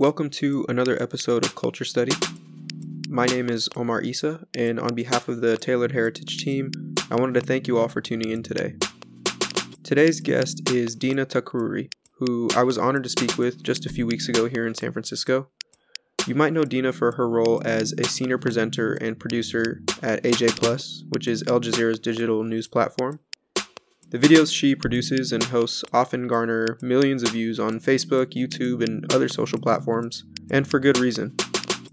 [0.00, 2.12] Welcome to another episode of Culture Study.
[3.10, 6.70] My name is Omar Isa, and on behalf of the Tailored Heritage team,
[7.10, 8.76] I wanted to thank you all for tuning in today.
[9.84, 14.06] Today's guest is Dena Takruri, who I was honored to speak with just a few
[14.06, 15.48] weeks ago here in San Francisco.
[16.26, 20.58] You might know Dena for her role as a senior presenter and producer at AJ
[20.58, 23.20] Plus, which is Al Jazeera's digital news platform.
[24.10, 29.10] The videos she produces and hosts often garner millions of views on Facebook, YouTube, and
[29.14, 31.36] other social platforms, and for good reason.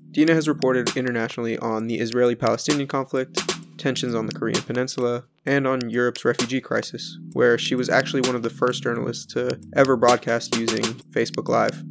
[0.09, 3.40] Dena has reported internationally on the Israeli Palestinian conflict,
[3.77, 8.35] tensions on the Korean Peninsula, and on Europe's refugee crisis, where she was actually one
[8.35, 11.84] of the first journalists to ever broadcast using Facebook Live.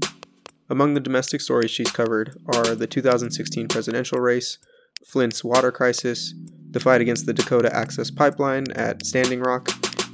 [0.68, 4.58] Among the domestic stories she's covered are the 2016 presidential race,
[5.06, 6.34] Flint's water crisis,
[6.72, 9.68] the fight against the Dakota Access Pipeline at Standing Rock,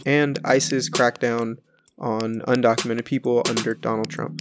[0.07, 1.59] and ICE's crackdown
[1.99, 4.41] on undocumented people under Donald Trump.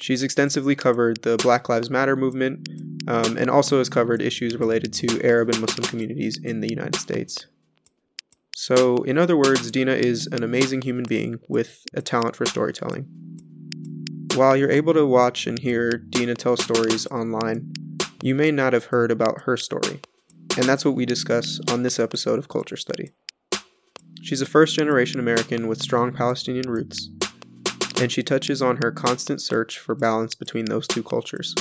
[0.00, 2.68] She's extensively covered the Black Lives Matter movement
[3.08, 6.96] um, and also has covered issues related to Arab and Muslim communities in the United
[6.96, 7.46] States.
[8.54, 13.06] So, in other words, Dena is an amazing human being with a talent for storytelling.
[14.34, 17.72] While you're able to watch and hear Dena tell stories online,
[18.22, 20.00] you may not have heard about her story,
[20.56, 23.10] and that's what we discuss on this episode of Culture Study.
[24.24, 27.10] She's a first generation American with strong Palestinian roots,
[28.00, 31.54] and she touches on her constant search for balance between those two cultures.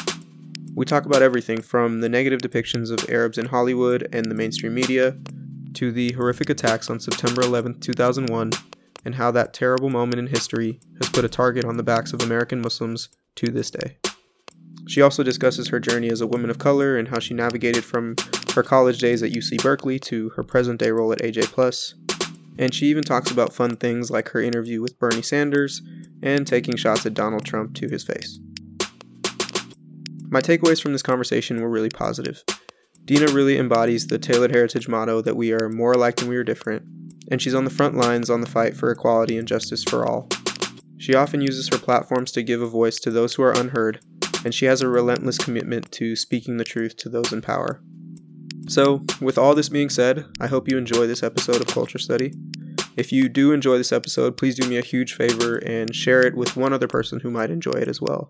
[0.73, 4.73] We talk about everything from the negative depictions of Arabs in Hollywood and the mainstream
[4.73, 5.17] media
[5.73, 8.51] to the horrific attacks on September 11, 2001,
[9.03, 12.21] and how that terrible moment in history has put a target on the backs of
[12.21, 13.97] American Muslims to this day.
[14.87, 18.15] She also discusses her journey as a woman of color and how she navigated from
[18.55, 21.95] her college days at UC Berkeley to her present day role at AJ Plus,
[22.57, 25.81] and she even talks about fun things like her interview with Bernie Sanders
[26.21, 28.39] and taking shots at Donald Trump to his face.
[30.29, 32.43] My takeaways from this conversation were really positive.
[33.05, 36.43] Dena really embodies the tailored heritage motto that we are more alike than we are
[36.43, 36.83] different,
[37.29, 40.29] and she's on the front lines on the fight for equality and justice for all.
[40.97, 43.99] She often uses her platforms to give a voice to those who are unheard,
[44.45, 47.81] and she has a relentless commitment to speaking the truth to those in power.
[48.67, 52.33] So, with all this being said, I hope you enjoy this episode of Culture Study.
[52.95, 56.35] If you do enjoy this episode, please do me a huge favor and share it
[56.35, 58.29] with one other person who might enjoy it as well.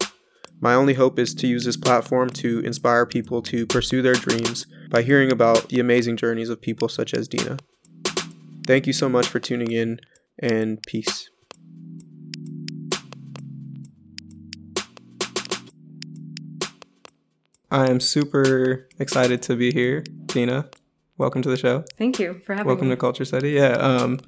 [0.59, 4.65] My only hope is to use this platform to inspire people to pursue their dreams
[4.89, 7.57] by hearing about the amazing journeys of people such as Dena.
[8.65, 9.99] Thank you so much for tuning in,
[10.39, 11.29] and peace.
[17.73, 20.69] I am super excited to be here, Dena.
[21.17, 21.83] Welcome to the show.
[21.97, 22.89] Thank you for having Welcome me.
[22.89, 23.49] Welcome to Culture Study.
[23.49, 23.71] Yeah.
[23.71, 24.19] Um,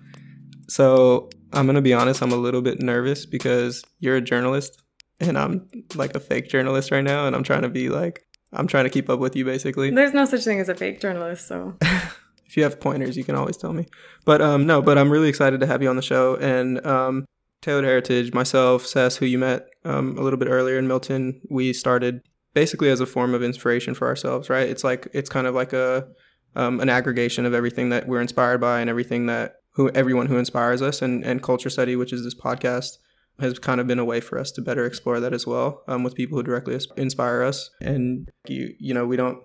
[0.68, 2.24] so I'm gonna be honest.
[2.24, 4.82] I'm a little bit nervous because you're a journalist,
[5.20, 8.66] and I'm like a fake journalist right now, and I'm trying to be like I'm
[8.66, 9.92] trying to keep up with you basically.
[9.92, 13.36] There's no such thing as a fake journalist, so if you have pointers, you can
[13.36, 13.86] always tell me.
[14.26, 16.36] But um, no, but I'm really excited to have you on the show.
[16.38, 17.26] And um,
[17.62, 21.74] Tailored Heritage, myself, Sess, who you met um, a little bit earlier in Milton, we
[21.74, 22.24] started
[22.56, 24.68] basically as a form of inspiration for ourselves, right?
[24.68, 26.08] It's like it's kind of like a
[26.56, 30.38] um, an aggregation of everything that we're inspired by and everything that who everyone who
[30.38, 31.04] inspires us.
[31.04, 32.98] And and culture study, which is this podcast,
[33.40, 36.04] has kind of been a way for us to better explore that as well um,
[36.04, 37.70] with people who directly inspire us.
[37.82, 39.44] And you you know we don't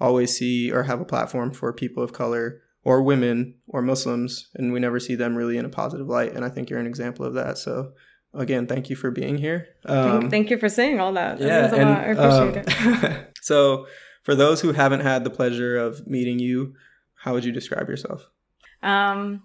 [0.00, 4.72] always see or have a platform for people of color or women or Muslims, and
[4.72, 6.32] we never see them really in a positive light.
[6.32, 7.58] And I think you're an example of that.
[7.58, 7.92] So
[8.34, 9.68] again, thank you for being here.
[9.84, 11.38] Um, thank, thank, you for saying all that.
[11.38, 13.28] that yeah, and, I appreciate um, it.
[13.42, 13.86] so
[14.22, 16.74] for those who haven't had the pleasure of meeting you,
[17.16, 18.28] how would you describe yourself?
[18.82, 19.42] Um,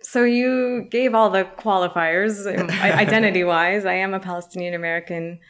[0.00, 2.46] so you gave all the qualifiers
[2.80, 3.84] identity wise.
[3.84, 5.40] I am a Palestinian American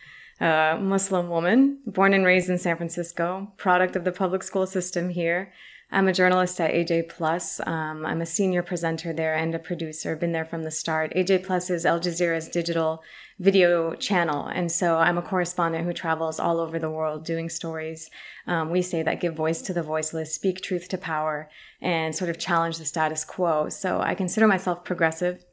[0.40, 5.08] uh, Muslim woman, born and raised in San Francisco, product of the public school system
[5.08, 5.52] here.
[5.90, 7.60] I'm a journalist at AJ Plus.
[7.64, 10.16] Um, I'm a senior presenter there and a producer.
[10.16, 11.12] Been there from the start.
[11.14, 13.02] AJ Plus is Al Jazeera's digital
[13.38, 18.10] video channel, and so I'm a correspondent who travels all over the world doing stories.
[18.46, 21.48] Um, we say that give voice to the voiceless, speak truth to power,
[21.80, 23.68] and sort of challenge the status quo.
[23.68, 25.44] So I consider myself progressive.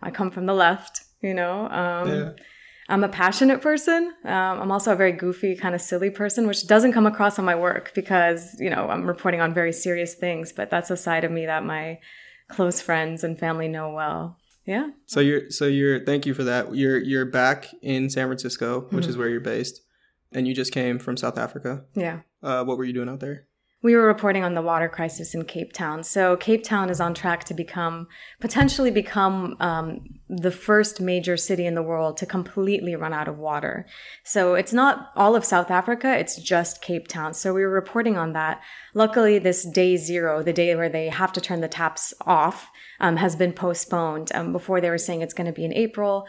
[0.00, 1.68] I come from the left, you know.
[1.68, 2.30] Um, yeah
[2.88, 4.12] I'm a passionate person.
[4.24, 7.44] Um, I'm also a very goofy, kind of silly person, which doesn't come across on
[7.44, 11.24] my work because, you know, I'm reporting on very serious things, but that's a side
[11.24, 11.98] of me that my
[12.48, 14.36] close friends and family know well.
[14.66, 14.90] Yeah.
[15.06, 16.74] So you're, so you're, thank you for that.
[16.74, 19.10] You're, you're back in San Francisco, which mm-hmm.
[19.10, 19.80] is where you're based,
[20.32, 21.84] and you just came from South Africa.
[21.94, 22.20] Yeah.
[22.42, 23.46] Uh, what were you doing out there?
[23.84, 26.02] We were reporting on the water crisis in Cape Town.
[26.02, 28.08] So Cape Town is on track to become,
[28.40, 33.36] potentially become um, the first major city in the world to completely run out of
[33.36, 33.84] water.
[34.22, 37.34] So it's not all of South Africa, it's just Cape Town.
[37.34, 38.62] So we were reporting on that.
[38.94, 42.70] Luckily, this day zero, the day where they have to turn the taps off,
[43.00, 44.30] um, has been postponed.
[44.34, 46.26] Um, before they were saying it's going to be in April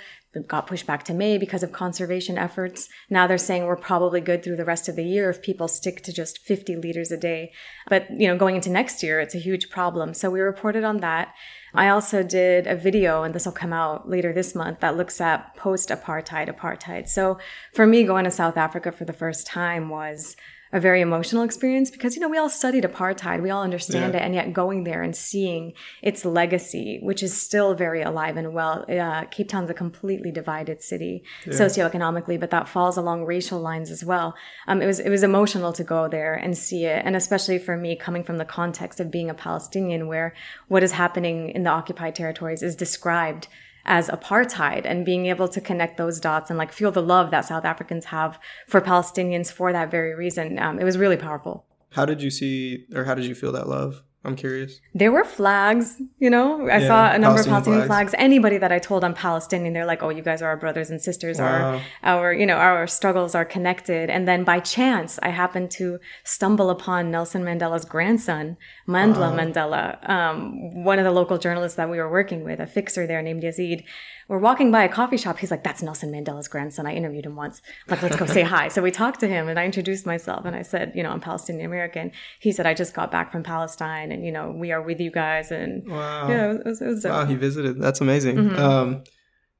[0.47, 2.89] got pushed back to May because of conservation efforts.
[3.09, 6.01] Now they're saying we're probably good through the rest of the year if people stick
[6.03, 7.51] to just 50 liters a day.
[7.89, 10.13] But, you know, going into next year, it's a huge problem.
[10.13, 11.33] So we reported on that.
[11.73, 15.19] I also did a video, and this will come out later this month, that looks
[15.19, 17.09] at post apartheid apartheid.
[17.09, 17.37] So
[17.73, 20.37] for me, going to South Africa for the first time was
[20.75, 24.19] a very emotional experience because you know we all studied apartheid we all understand yeah.
[24.19, 28.53] it and yet going there and seeing its legacy which is still very alive and
[28.53, 31.53] well uh, cape town's a completely divided city yeah.
[31.53, 34.35] socioeconomically but that falls along racial lines as well
[34.67, 37.77] um, it was it was emotional to go there and see it and especially for
[37.77, 40.35] me coming from the context of being a palestinian where
[40.67, 43.47] what is happening in the occupied territories is described
[43.85, 47.45] as apartheid and being able to connect those dots and like feel the love that
[47.45, 50.57] South Africans have for Palestinians for that very reason.
[50.59, 51.65] Um, it was really powerful.
[51.91, 54.03] How did you see or how did you feel that love?
[54.25, 54.79] I'm curious.
[54.93, 56.67] There were flags, you know.
[56.67, 58.11] I yeah, saw a number Palestinian of Palestinian flags.
[58.11, 58.23] flags.
[58.23, 61.01] Anybody that I told I'm Palestinian, they're like, "Oh, you guys are our brothers and
[61.01, 61.39] sisters.
[61.39, 61.81] Wow.
[62.03, 65.99] Our, our, you know, our struggles are connected." And then by chance, I happened to
[66.23, 68.57] stumble upon Nelson Mandela's grandson,
[68.87, 69.37] Mandla wow.
[69.37, 73.21] Mandela, um, one of the local journalists that we were working with, a fixer there
[73.21, 73.83] named Yazid
[74.27, 75.37] we're walking by a coffee shop.
[75.37, 76.87] He's like, that's Nelson Mandela's grandson.
[76.87, 77.61] I interviewed him once.
[77.87, 78.69] I'm like, let's go say hi.
[78.69, 81.19] So we talked to him and I introduced myself and I said, you know, I'm
[81.19, 82.11] Palestinian American.
[82.39, 85.11] He said, I just got back from Palestine and, you know, we are with you
[85.11, 85.51] guys.
[85.51, 86.27] And wow.
[86.27, 87.79] yeah, it was, it was wow, he visited.
[87.79, 88.37] That's amazing.
[88.37, 88.59] Mm-hmm.
[88.59, 89.03] Um,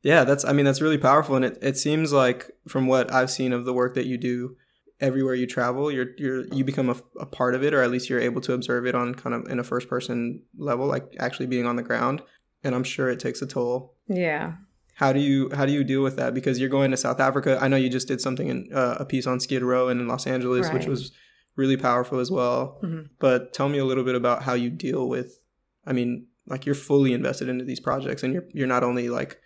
[0.02, 1.36] yeah, that's, I mean, that's really powerful.
[1.36, 4.56] And it, it seems like from what I've seen of the work that you do,
[5.02, 8.10] everywhere you travel, you're you're you become a, a, part of it, or at least
[8.10, 11.48] you're able to observe it on kind of in a first person level, like actually
[11.48, 12.22] being on the ground
[12.66, 13.96] and I'm sure it takes a toll.
[14.08, 14.54] Yeah.
[14.96, 16.34] How do you how do you deal with that?
[16.34, 17.58] Because you're going to South Africa.
[17.62, 20.08] I know you just did something in uh, a piece on Skid Row and in
[20.08, 20.74] Los Angeles, right.
[20.74, 21.12] which was
[21.56, 22.80] really powerful as well.
[22.82, 23.08] Mm-hmm.
[23.20, 25.40] But tell me a little bit about how you deal with.
[25.86, 29.40] I mean, like you're fully invested into these projects, and you're you're not only like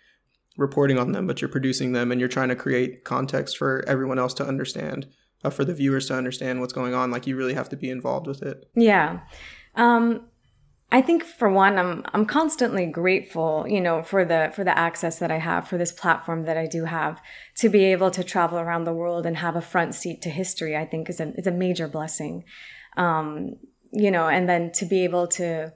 [0.56, 4.20] reporting on them, but you're producing them, and you're trying to create context for everyone
[4.20, 5.08] else to understand,
[5.42, 7.10] uh, for the viewers to understand what's going on.
[7.10, 8.70] Like you really have to be involved with it.
[8.76, 9.20] Yeah.
[9.74, 10.28] Um,
[10.92, 15.20] I think for one, I'm I'm constantly grateful, you know, for the for the access
[15.20, 17.20] that I have, for this platform that I do have,
[17.58, 20.76] to be able to travel around the world and have a front seat to history.
[20.76, 22.44] I think is a is a major blessing,
[22.96, 23.54] um,
[23.92, 25.72] you know, and then to be able to,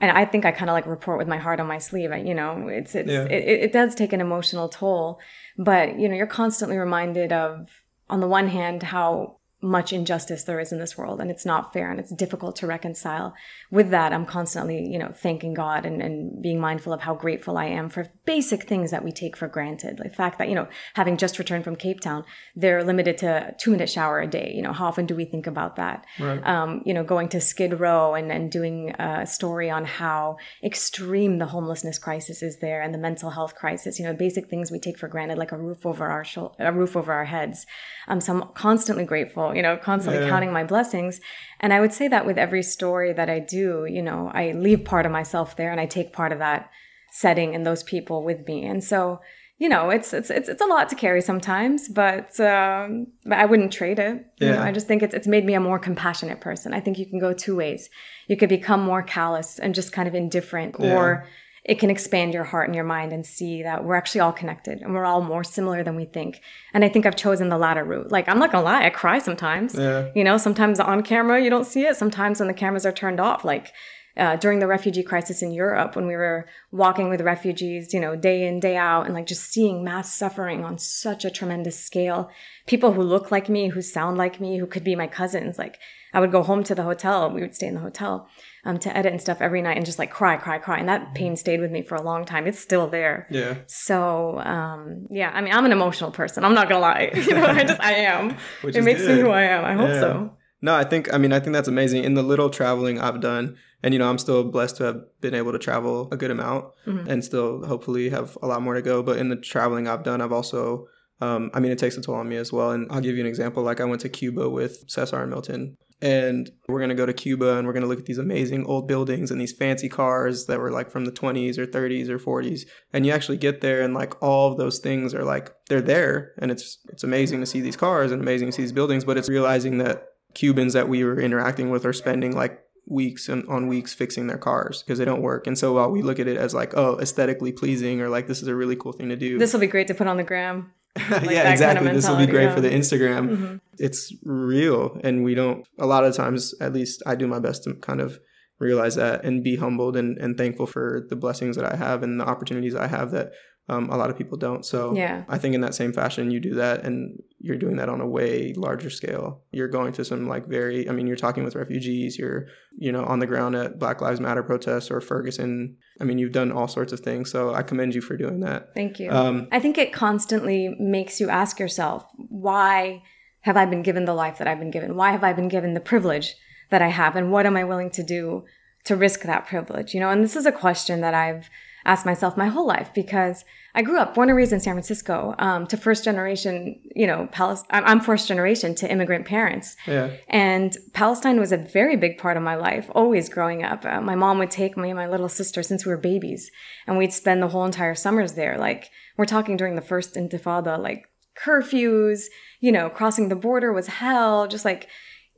[0.00, 2.10] and I think I kind of like report with my heart on my sleeve.
[2.26, 3.24] You know, it's it's yeah.
[3.24, 5.20] it, it does take an emotional toll,
[5.58, 7.68] but you know, you're constantly reminded of,
[8.08, 11.72] on the one hand, how much injustice there is in this world and it's not
[11.72, 13.34] fair and it's difficult to reconcile.
[13.70, 17.56] With that i'm constantly you know thanking god and, and being mindful of how grateful
[17.56, 19.98] i am for basic things that we take for granted.
[19.98, 22.24] The fact that you know having just returned from cape town
[22.56, 24.52] they're limited to a two minute shower a day.
[24.54, 26.06] You know how often do we think about that?
[26.18, 26.44] Right.
[26.46, 31.38] um, you know going to skid row and, and doing a story on how extreme
[31.38, 33.98] the homelessness crisis is there and the mental health crisis.
[33.98, 36.72] You know basic things we take for granted like a roof over our sh- a
[36.72, 37.66] roof over our heads.
[38.08, 40.28] Um, so i'm constantly grateful you know, constantly yeah.
[40.28, 41.20] counting my blessings.
[41.60, 44.84] And I would say that with every story that I do, you know, I leave
[44.84, 46.70] part of myself there and I take part of that
[47.12, 48.64] setting and those people with me.
[48.64, 49.20] And so,
[49.58, 53.72] you know, it's it's it's, it's a lot to carry sometimes, but um, I wouldn't
[53.72, 54.24] trade it.
[54.38, 54.46] Yeah.
[54.46, 56.72] You know, I just think it's it's made me a more compassionate person.
[56.72, 57.90] I think you can go two ways.
[58.26, 60.94] You could become more callous and just kind of indifferent, yeah.
[60.94, 61.26] or
[61.64, 64.80] it can expand your heart and your mind and see that we're actually all connected
[64.80, 66.40] and we're all more similar than we think.
[66.72, 68.10] And I think I've chosen the latter route.
[68.10, 69.74] Like, I'm not gonna lie, I cry sometimes.
[69.74, 70.08] Yeah.
[70.14, 71.96] You know, sometimes on camera you don't see it.
[71.96, 73.72] Sometimes when the cameras are turned off, like
[74.16, 78.16] uh, during the refugee crisis in Europe, when we were walking with refugees, you know,
[78.16, 82.30] day in, day out, and like just seeing mass suffering on such a tremendous scale.
[82.66, 85.58] People who look like me, who sound like me, who could be my cousins.
[85.58, 85.78] Like,
[86.12, 88.28] I would go home to the hotel, we would stay in the hotel
[88.64, 90.78] um, to edit and stuff every night and just like cry, cry, cry.
[90.78, 92.46] And that pain stayed with me for a long time.
[92.46, 93.26] It's still there.
[93.30, 93.58] Yeah.
[93.66, 96.44] So, um, yeah, I mean, I'm an emotional person.
[96.44, 97.10] I'm not going to lie.
[97.26, 98.36] you know, I just, I am.
[98.62, 99.16] Which it makes good.
[99.16, 99.64] me who I am.
[99.64, 100.00] I hope yeah.
[100.00, 100.36] so.
[100.62, 102.04] No, I think, I mean, I think that's amazing.
[102.04, 105.34] In the little traveling I've done, and, you know, I'm still blessed to have been
[105.34, 107.08] able to travel a good amount mm-hmm.
[107.08, 109.02] and still hopefully have a lot more to go.
[109.02, 110.86] But in the traveling I've done, I've also,
[111.22, 112.72] um, I mean, it takes a toll on me as well.
[112.72, 113.62] And I'll give you an example.
[113.62, 117.12] Like I went to Cuba with Cesar and Milton and we're going to go to
[117.12, 120.46] Cuba and we're going to look at these amazing old buildings and these fancy cars
[120.46, 123.82] that were like from the 20s or 30s or 40s and you actually get there
[123.82, 127.46] and like all of those things are like they're there and it's it's amazing to
[127.46, 130.88] see these cars and amazing to see these buildings but it's realizing that Cubans that
[130.88, 134.98] we were interacting with are spending like weeks and on weeks fixing their cars because
[134.98, 135.46] they don't work.
[135.46, 138.42] And so while we look at it as like, oh, aesthetically pleasing or like this
[138.42, 139.38] is a really cool thing to do.
[139.38, 140.72] This will be great to put on the gram.
[141.10, 141.86] Like yeah, exactly.
[141.86, 142.54] Kind of this will be great yeah.
[142.54, 143.30] for the Instagram.
[143.30, 143.56] Mm-hmm.
[143.78, 144.98] It's real.
[145.02, 148.00] And we don't, a lot of times, at least I do my best to kind
[148.00, 148.18] of
[148.58, 152.20] realize that and be humbled and, and thankful for the blessings that I have and
[152.20, 153.32] the opportunities I have that
[153.70, 154.66] um, a lot of people don't.
[154.66, 155.22] So yeah.
[155.28, 158.06] I think in that same fashion, you do that and you're doing that on a
[158.06, 159.42] way larger scale.
[159.52, 163.04] You're going to some like very, I mean, you're talking with refugees, you're, you know,
[163.04, 165.76] on the ground at Black Lives Matter protests or Ferguson.
[166.00, 167.30] I mean, you've done all sorts of things.
[167.30, 168.74] So I commend you for doing that.
[168.74, 169.08] Thank you.
[169.08, 173.04] Um, I think it constantly makes you ask yourself, why
[173.42, 174.96] have I been given the life that I've been given?
[174.96, 176.34] Why have I been given the privilege
[176.70, 177.14] that I have?
[177.14, 178.44] And what am I willing to do
[178.84, 179.94] to risk that privilege?
[179.94, 181.48] You know, and this is a question that I've
[181.84, 185.34] asked myself my whole life because I grew up, born and raised in San Francisco,
[185.38, 187.84] um, to first generation, you know, Palestine.
[187.84, 189.76] I'm first generation to immigrant parents.
[189.86, 190.10] Yeah.
[190.28, 193.84] And Palestine was a very big part of my life, always growing up.
[193.84, 196.50] Uh, my mom would take me and my little sister since we were babies,
[196.86, 198.58] and we'd spend the whole entire summers there.
[198.58, 201.06] Like, we're talking during the first intifada, like
[201.40, 202.24] curfews,
[202.60, 204.88] you know, crossing the border was hell, just like,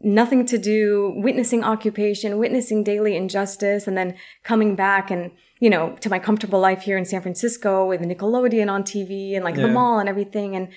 [0.04, 5.30] nothing to do, witnessing occupation, witnessing daily injustice, and then coming back and,
[5.62, 9.44] you know, to my comfortable life here in San Francisco with Nickelodeon on TV and
[9.44, 9.62] like yeah.
[9.62, 10.56] the mall and everything.
[10.56, 10.70] And,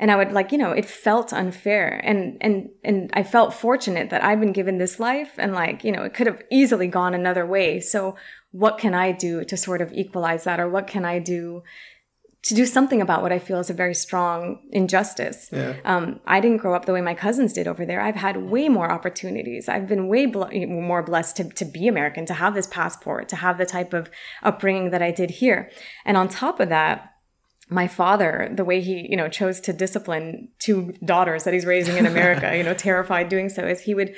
[0.00, 2.00] and I would like, you know, it felt unfair.
[2.02, 5.92] And, and, and I felt fortunate that I've been given this life and like, you
[5.92, 7.78] know, it could have easily gone another way.
[7.78, 8.16] So
[8.50, 10.58] what can I do to sort of equalize that?
[10.58, 11.62] Or what can I do
[12.44, 15.48] to do something about what I feel is a very strong injustice.
[15.52, 15.76] Yeah.
[15.84, 18.00] Um, I didn't grow up the way my cousins did over there.
[18.00, 19.68] I've had way more opportunities.
[19.68, 23.36] I've been way bl- more blessed to, to be American, to have this passport, to
[23.36, 24.10] have the type of
[24.42, 25.70] upbringing that I did here.
[26.04, 27.12] And on top of that,
[27.68, 31.96] my father, the way he, you know, chose to discipline two daughters that he's raising
[31.96, 34.14] in America, you know, terrified doing so, is he would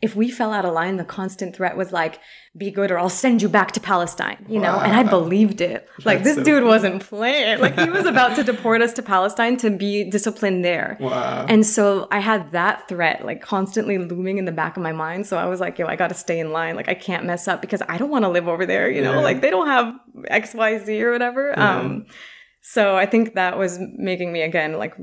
[0.00, 2.20] if we fell out of line, the constant threat was like,
[2.56, 4.76] be good or I'll send you back to Palestine, you know?
[4.76, 4.82] Wow.
[4.84, 5.88] And I believed it.
[6.04, 6.68] Like, That's this so dude cool.
[6.68, 7.60] wasn't playing.
[7.60, 10.96] Like, he was about to deport us to Palestine to be disciplined there.
[11.00, 11.46] Wow.
[11.48, 15.26] And so I had that threat, like, constantly looming in the back of my mind.
[15.26, 16.76] So I was like, yo, I got to stay in line.
[16.76, 19.14] Like, I can't mess up because I don't want to live over there, you know?
[19.14, 19.20] Yeah.
[19.20, 19.94] Like, they don't have
[20.30, 21.54] XYZ or whatever.
[21.56, 21.78] Yeah.
[21.78, 22.06] Um,
[22.62, 24.94] so I think that was making me, again, like,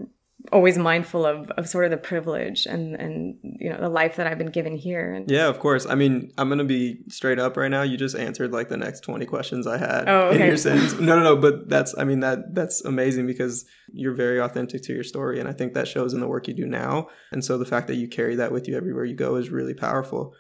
[0.52, 4.28] always mindful of, of sort of the privilege and and you know the life that
[4.28, 5.24] I've been given here.
[5.28, 5.86] Yeah, of course.
[5.86, 7.82] I mean, I'm gonna be straight up right now.
[7.82, 10.42] You just answered like the next 20 questions I had oh, okay.
[10.42, 10.94] in your sentence.
[11.06, 11.36] No, no, no.
[11.36, 15.48] But that's I mean that that's amazing because you're very authentic to your story, and
[15.48, 17.10] I think that shows in the work you do now.
[17.32, 19.74] And so the fact that you carry that with you everywhere you go is really
[19.74, 20.34] powerful.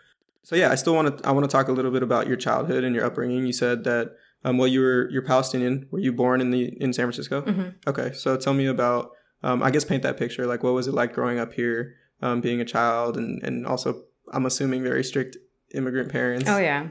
[0.43, 2.37] So yeah, I still want to I want to talk a little bit about your
[2.37, 3.45] childhood and your upbringing.
[3.45, 5.87] You said that um, well, you were you're Palestinian.
[5.89, 7.41] Were you born in the in San Francisco?
[7.41, 7.69] Mm-hmm.
[7.87, 9.11] Okay, so tell me about
[9.45, 10.47] um, I guess paint that picture.
[10.47, 14.03] Like, what was it like growing up here, um, being a child, and and also
[14.33, 15.37] I'm assuming very strict
[15.73, 16.49] immigrant parents.
[16.49, 16.87] Oh yeah.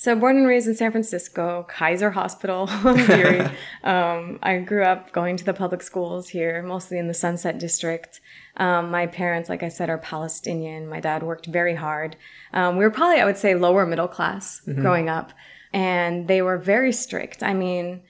[0.00, 3.40] So born and raised in San Francisco, Kaiser Hospital Erie.
[3.82, 8.20] um, I grew up going to the public schools here, mostly in the Sunset District.
[8.58, 10.86] Um, my parents, like I said, are Palestinian.
[10.86, 12.14] My dad worked very hard.
[12.52, 14.80] Um, we were probably, I would say, lower middle class mm-hmm.
[14.80, 15.32] growing up,
[15.72, 17.42] and they were very strict.
[17.42, 18.02] I mean,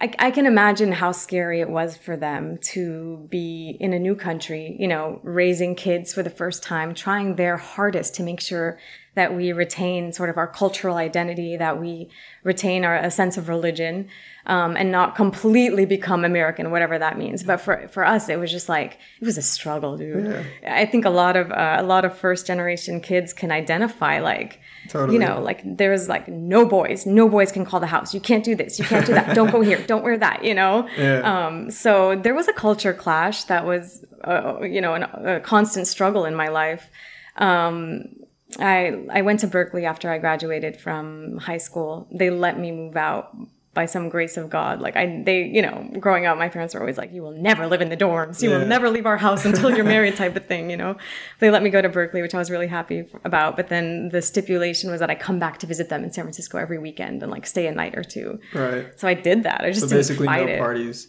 [0.00, 4.14] I, I, can imagine how scary it was for them to be in a new
[4.14, 8.78] country, you know, raising kids for the first time, trying their hardest to make sure
[9.16, 12.08] that we retain sort of our cultural identity, that we
[12.44, 14.08] retain our a sense of religion,
[14.46, 17.42] um, and not completely become American, whatever that means.
[17.42, 20.26] But for for us, it was just like it was a struggle, dude.
[20.62, 20.74] Yeah.
[20.80, 24.60] I think a lot of uh, a lot of first generation kids can identify like
[24.88, 25.14] Totally.
[25.14, 28.14] You know, like there's like no boys, no boys can call the house.
[28.14, 28.78] You can't do this.
[28.78, 29.34] You can't do that.
[29.34, 29.82] don't go here.
[29.86, 30.44] Don't wear that.
[30.44, 30.88] You know.
[30.96, 31.46] Yeah.
[31.46, 35.86] Um, so there was a culture clash that was, uh, you know, an, a constant
[35.86, 36.88] struggle in my life.
[37.36, 38.16] Um,
[38.58, 42.08] I I went to Berkeley after I graduated from high school.
[42.12, 43.36] They let me move out
[43.76, 44.80] by some grace of God.
[44.80, 47.66] Like I, they, you know, growing up, my parents were always like, "You will never
[47.66, 48.40] live in the dorms.
[48.40, 48.58] You yeah.
[48.58, 50.70] will never leave our house until you're married," type of thing.
[50.70, 50.96] You know,
[51.40, 53.54] they let me go to Berkeley, which I was really happy about.
[53.54, 56.56] But then the stipulation was that I come back to visit them in San Francisco
[56.58, 58.40] every weekend and like stay a night or two.
[58.54, 58.98] Right.
[58.98, 59.60] So I did that.
[59.60, 60.58] I just so basically no it.
[60.58, 61.08] parties.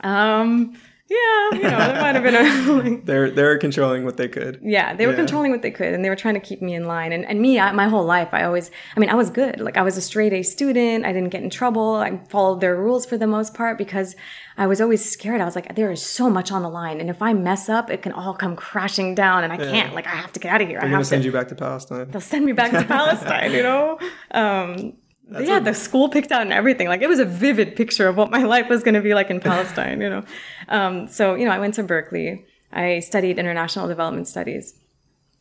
[0.00, 0.76] Um,
[1.10, 2.60] yeah, you know, there might have been a.
[2.70, 4.60] Like, they're they're controlling what they could.
[4.62, 5.18] Yeah, they were yeah.
[5.18, 7.12] controlling what they could, and they were trying to keep me in line.
[7.12, 9.60] And and me, I, my whole life, I always, I mean, I was good.
[9.60, 11.04] Like I was a straight A student.
[11.04, 11.96] I didn't get in trouble.
[11.96, 14.14] I followed their rules for the most part because
[14.56, 15.40] I was always scared.
[15.40, 17.90] I was like, there is so much on the line, and if I mess up,
[17.90, 19.70] it can all come crashing down, and I yeah.
[19.70, 19.94] can't.
[19.94, 20.78] Like I have to get out of here.
[20.78, 22.08] They're I gonna have send to, you back to Palestine.
[22.10, 23.52] They'll send me back to Palestine.
[23.52, 23.98] You know.
[24.30, 24.92] Um,
[25.30, 26.88] that's yeah, a- the school picked out and everything.
[26.88, 29.30] Like it was a vivid picture of what my life was going to be like
[29.30, 30.24] in Palestine, you know.
[30.68, 32.44] Um, so, you know, I went to Berkeley.
[32.72, 34.74] I studied international development studies.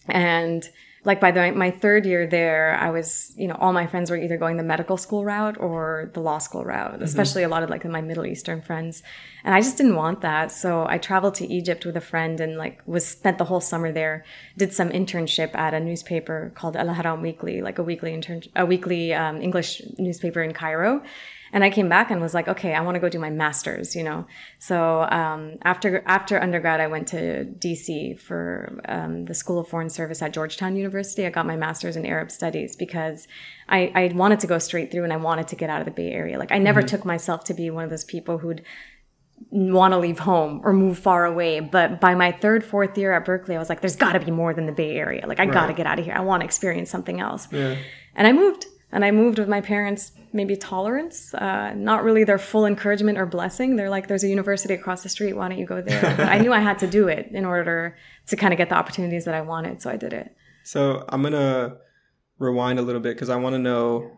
[0.08, 0.68] And
[1.06, 4.18] like by the, my third year there, I was, you know, all my friends were
[4.18, 7.04] either going the medical school route or the law school route, mm-hmm.
[7.04, 9.02] especially a lot of like my Middle Eastern friends.
[9.46, 10.52] And I just didn't want that.
[10.52, 13.94] So I traveled to Egypt with a friend and like was spent the whole summer
[13.94, 14.26] there,
[14.58, 18.66] did some internship at a newspaper called Al Ahram Weekly, like a weekly intern, a
[18.66, 21.02] weekly um, English newspaper in Cairo.
[21.52, 23.96] And I came back and was like, okay, I want to go do my master's,
[23.96, 24.28] you know.
[24.60, 29.90] So um, after after undergrad, I went to DC for um, the School of Foreign
[29.90, 31.26] Service at Georgetown University.
[31.26, 33.28] I got my master's in Arab Studies because
[33.68, 35.92] I, I wanted to go straight through and I wanted to get out of the
[35.92, 36.38] Bay Area.
[36.38, 36.88] Like I never mm-hmm.
[36.88, 38.64] took myself to be one of those people who'd
[39.52, 41.60] want to leave home or move far away.
[41.60, 44.32] But by my third, fourth year at Berkeley, I was like, there's got to be
[44.32, 45.26] more than the Bay Area.
[45.28, 45.54] Like I right.
[45.54, 46.14] got to get out of here.
[46.14, 47.48] I want to experience something else.
[47.52, 47.78] Yeah.
[48.16, 52.40] And I moved and I moved with my parents, maybe tolerance, uh, not really their
[52.40, 53.76] full encouragement or blessing.
[53.76, 55.34] They're like, there's a university across the street.
[55.34, 56.16] Why don't you go there?
[56.30, 57.96] I knew I had to do it in order
[58.28, 59.82] to kind of get the opportunities that I wanted.
[59.82, 60.36] So I did it.
[60.64, 61.78] So I'm going to
[62.40, 64.18] rewind a little bit because I want to know.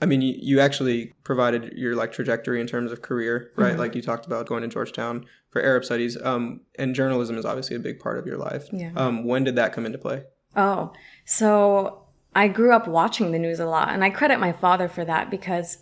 [0.00, 3.70] I mean, you, you actually provided your like trajectory in terms of career, right?
[3.70, 3.80] Mm-hmm.
[3.80, 7.74] Like you talked about going to Georgetown for Arab studies, um, and journalism is obviously
[7.74, 8.68] a big part of your life.
[8.72, 8.92] Yeah.
[8.96, 10.22] Um, when did that come into play?
[10.56, 10.92] Oh,
[11.24, 12.07] so
[12.38, 15.28] I grew up watching the news a lot, and I credit my father for that
[15.28, 15.78] because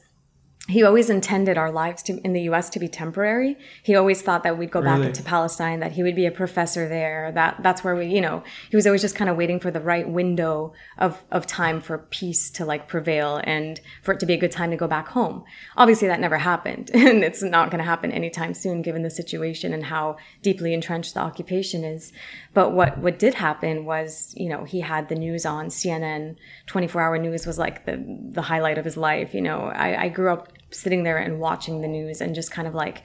[0.69, 3.57] he always intended our lives to in the US to be temporary.
[3.85, 4.99] He always thought that we'd go really?
[4.99, 8.21] back into Palestine, that he would be a professor there, that that's where we, you
[8.21, 11.81] know, he was always just kind of waiting for the right window of of time
[11.81, 14.89] for peace to like prevail and for it to be a good time to go
[14.89, 15.45] back home.
[15.77, 19.73] Obviously that never happened, and it's not going to happen anytime soon given the situation
[19.73, 22.13] and how deeply entrenched the occupation is.
[22.55, 27.19] But what what did happen was, you know, he had the news on CNN, 24-hour
[27.19, 29.61] news was like the the highlight of his life, you know.
[29.61, 33.03] I, I grew up sitting there and watching the news and just kind of like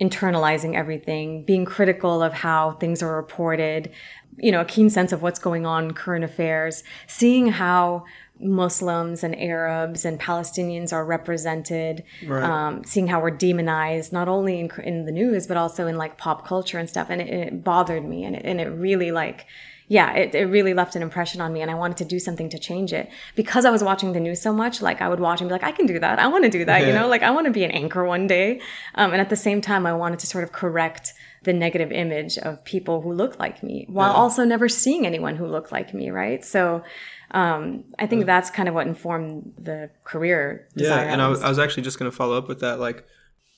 [0.00, 3.90] internalizing everything, being critical of how things are reported,
[4.36, 8.04] you know, a keen sense of what's going on, current affairs, seeing how
[8.40, 12.42] Muslims and Arabs and Palestinians are represented, right.
[12.42, 16.18] um, seeing how we're demonized, not only in, in, the news, but also in like
[16.18, 17.08] pop culture and stuff.
[17.10, 19.46] And it, it bothered me and it, and it really like,
[19.86, 22.48] yeah, it, it really left an impression on me and I wanted to do something
[22.50, 23.10] to change it.
[23.34, 25.62] Because I was watching the news so much, like I would watch and be like,
[25.62, 26.18] I can do that.
[26.18, 26.88] I want to do that, yeah.
[26.88, 28.60] you know, like I want to be an anchor one day.
[28.94, 32.38] Um, and at the same time, I wanted to sort of correct the negative image
[32.38, 34.16] of people who look like me while yeah.
[34.16, 36.42] also never seeing anyone who looked like me, right?
[36.42, 36.82] So
[37.32, 40.68] um, I think that's kind of what informed the career.
[40.74, 42.80] Yeah, and I was, I was actually just going to follow up with that.
[42.80, 43.04] Like,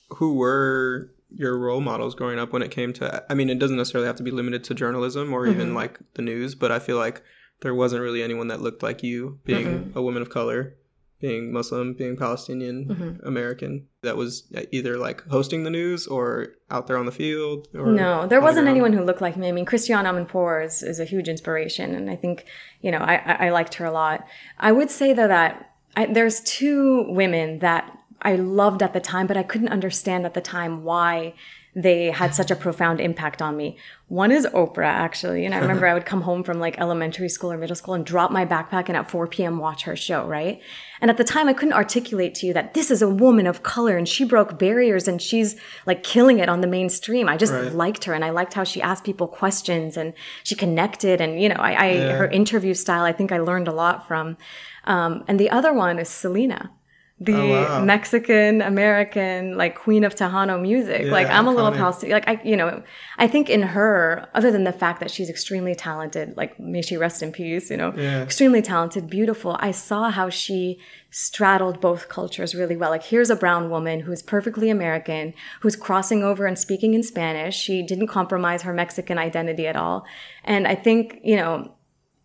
[0.09, 3.77] who were your role models growing up when it came to i mean it doesn't
[3.77, 5.53] necessarily have to be limited to journalism or mm-hmm.
[5.53, 7.21] even like the news but i feel like
[7.61, 9.97] there wasn't really anyone that looked like you being mm-hmm.
[9.97, 10.75] a woman of color
[11.19, 13.27] being muslim being palestinian mm-hmm.
[13.27, 18.25] american that was either like hosting the news or out there on the field no
[18.27, 21.27] there wasn't anyone who looked like me i mean christiane amanpour is, is a huge
[21.27, 22.45] inspiration and i think
[22.81, 24.25] you know i, I liked her a lot
[24.59, 27.91] i would say though that I, there's two women that
[28.27, 31.33] I loved at the time, but I couldn't understand at the time why
[31.73, 33.77] they had such a profound impact on me.
[34.09, 35.45] One is Oprah, actually.
[35.45, 38.05] And I remember I would come home from like elementary school or middle school and
[38.05, 39.59] drop my backpack and at 4 p.m.
[39.59, 40.59] watch her show, right?
[40.99, 43.63] And at the time, I couldn't articulate to you that this is a woman of
[43.63, 47.29] color and she broke barriers and she's like killing it on the mainstream.
[47.29, 47.71] I just right.
[47.71, 50.13] liked her and I liked how she asked people questions and
[50.43, 51.21] she connected.
[51.21, 52.17] And, you know, I, I yeah.
[52.17, 54.35] her interview style, I think I learned a lot from.
[54.83, 56.71] Um, and the other one is Selena
[57.19, 57.83] the oh, wow.
[57.83, 61.05] Mexican American like queen of Tejano music.
[61.05, 62.15] Yeah, like I'm a little Palestinian.
[62.15, 62.83] Like I, you know,
[63.17, 66.95] I think in her, other than the fact that she's extremely talented, like may she
[66.95, 68.21] rest in peace, you know, yeah.
[68.21, 69.57] extremely talented, beautiful.
[69.59, 72.91] I saw how she straddled both cultures really well.
[72.91, 77.57] Like here's a brown woman who's perfectly American, who's crossing over and speaking in Spanish.
[77.57, 80.05] She didn't compromise her Mexican identity at all.
[80.43, 81.73] And I think, you know,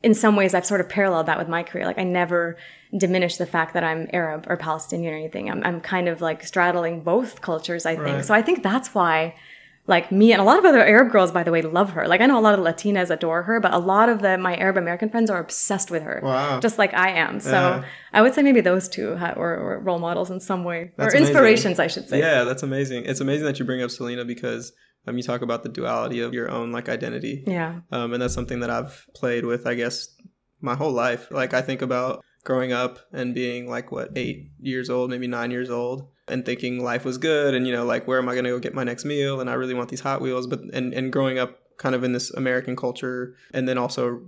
[0.02, 1.86] in some ways I've sort of paralleled that with my career.
[1.86, 2.58] Like I never
[2.96, 5.50] diminish the fact that I'm Arab or Palestinian or anything.
[5.50, 8.16] I'm, I'm kind of like straddling both cultures, I think.
[8.16, 8.24] Right.
[8.24, 9.34] So I think that's why,
[9.88, 12.06] like me and a lot of other Arab girls, by the way, love her.
[12.06, 14.56] Like I know a lot of Latinas adore her, but a lot of the my
[14.56, 16.60] Arab American friends are obsessed with her, wow.
[16.60, 17.40] just like I am.
[17.40, 17.84] So yeah.
[18.12, 21.34] I would say maybe those two were, role models in some way, that's or amazing.
[21.34, 22.20] inspirations, I should say.
[22.20, 23.06] Yeah, that's amazing.
[23.06, 24.72] It's amazing that you bring up Selena because
[25.06, 27.42] um, you talk about the duality of your own like identity.
[27.44, 27.80] Yeah.
[27.90, 30.08] Um, and that's something that I've played with, I guess,
[30.60, 31.30] my whole life.
[31.32, 35.50] Like I think about growing up and being like what eight years old maybe nine
[35.50, 38.44] years old and thinking life was good and you know like where am i going
[38.44, 40.92] to go get my next meal and i really want these hot wheels but and,
[40.92, 44.22] and growing up kind of in this american culture and then also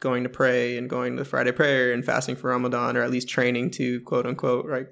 [0.00, 3.28] going to pray and going to friday prayer and fasting for ramadan or at least
[3.28, 4.86] training to quote unquote right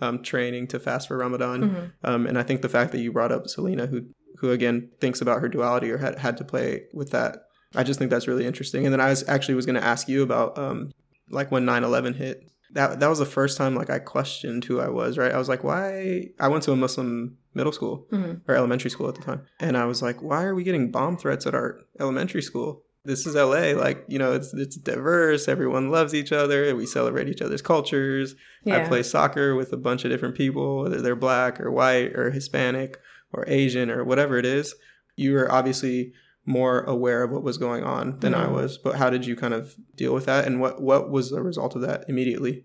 [0.00, 1.86] um, training to fast for ramadan mm-hmm.
[2.02, 4.04] um, and i think the fact that you brought up selena who
[4.38, 7.44] who again thinks about her duality or had, had to play with that
[7.76, 8.86] I just think that's really interesting.
[8.86, 10.92] And then I was actually was going to ask you about um,
[11.30, 12.42] like when 9/11 hit.
[12.72, 15.16] That that was the first time like I questioned who I was.
[15.16, 16.30] Right, I was like, why?
[16.40, 18.40] I went to a Muslim middle school Mhm.
[18.48, 21.16] or elementary school at the time, and I was like, why are we getting bomb
[21.16, 22.82] threats at our elementary school?
[23.04, 25.46] This is LA, like you know, it's it's diverse.
[25.46, 26.74] Everyone loves each other.
[26.74, 28.34] We celebrate each other's cultures.
[28.66, 32.30] I play soccer with a bunch of different people, whether they're black or white or
[32.30, 32.98] Hispanic
[33.32, 34.74] or Asian or whatever it is.
[35.16, 36.12] You are obviously
[36.46, 38.52] more aware of what was going on than I Mhm.
[38.52, 38.76] was.
[38.78, 41.74] But how did you kind of deal with that, and what what was the result
[41.74, 42.64] of that immediately?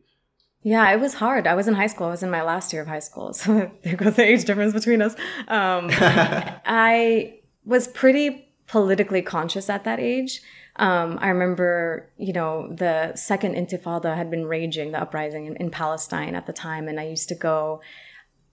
[0.61, 1.47] Yeah, it was hard.
[1.47, 2.07] I was in high school.
[2.07, 3.31] I was in my last year of high school.
[3.41, 5.15] So there goes the age difference between us.
[5.47, 5.89] Um,
[6.65, 10.41] I was pretty politically conscious at that age.
[10.75, 15.69] Um, I remember, you know, the second intifada had been raging, the uprising in, in
[15.71, 16.87] Palestine at the time.
[16.87, 17.81] And I used to go.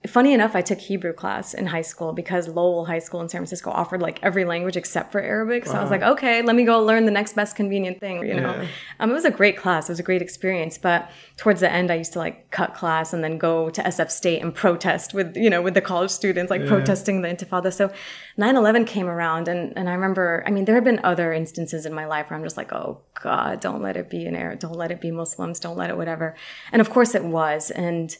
[0.05, 3.39] Funny enough, I took Hebrew class in high school because Lowell High School in San
[3.39, 5.65] Francisco offered like every language except for Arabic.
[5.65, 8.35] So I was like, okay, let me go learn the next best convenient thing, you
[8.35, 8.53] know?
[8.61, 8.67] Yeah.
[8.99, 9.89] Um, it was a great class.
[9.89, 10.77] It was a great experience.
[10.77, 14.11] But towards the end, I used to like cut class and then go to SF
[14.11, 16.67] State and protest with, you know, with the college students, like Yeah.
[16.69, 17.73] protesting the Intifada.
[17.73, 17.91] So
[18.37, 21.93] 9-11 came around and, and I remember, I mean, there have been other instances in
[21.93, 24.59] my life where I'm just like, oh God, don't let it be an Arab.
[24.59, 25.59] Don't let it be Muslims.
[25.59, 26.35] Don't let it whatever.
[26.71, 27.71] And of course it was.
[27.71, 28.15] And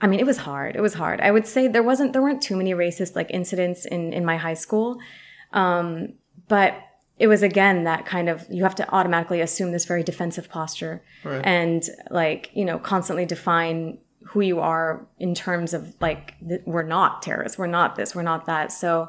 [0.00, 0.76] I mean, it was hard.
[0.76, 1.20] It was hard.
[1.20, 4.36] I would say there wasn't, there weren't too many racist like incidents in, in my
[4.36, 4.98] high school.
[5.52, 6.14] Um,
[6.48, 6.74] but
[7.18, 11.02] it was again that kind of you have to automatically assume this very defensive posture
[11.24, 11.40] Right.
[11.44, 16.82] and like you know constantly define who you are in terms of like th- we're
[16.82, 19.08] not terrorists we're not this we're not that so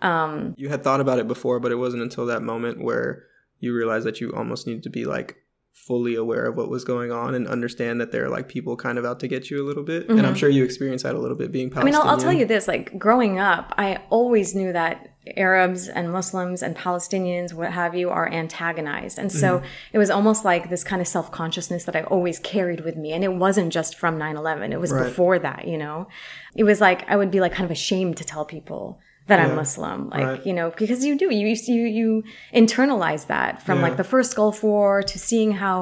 [0.00, 3.24] um you had thought about it before, but it wasn't until that moment where
[3.58, 5.36] you realized that you almost needed to be like
[5.72, 8.98] fully aware of what was going on and understand that there are like people kind
[8.98, 10.08] of out to get you a little bit.
[10.08, 10.36] And I'm Mhm.
[10.36, 12.02] sure you experienced that a little bit being i mean Palestinian.
[12.02, 16.62] I'll, I'll tell you this like growing up i always knew that arabs and muslims
[16.62, 21.00] and palestinians what have you are antagonized and so it was almost like this kind
[21.00, 24.80] of self-consciousness that i always carried with me and it wasn't just from 9-11 it
[24.80, 25.04] was Right.
[25.04, 26.08] before that you know
[26.56, 28.98] it was like i would be like kind of ashamed to tell people
[29.30, 29.46] that Yeah.
[29.48, 30.46] i'm muslim like Right.
[30.48, 31.46] you know because you do you
[31.78, 32.08] you you
[32.62, 33.84] internalize that from Yeah.
[33.86, 35.76] like the first gulf war to seeing how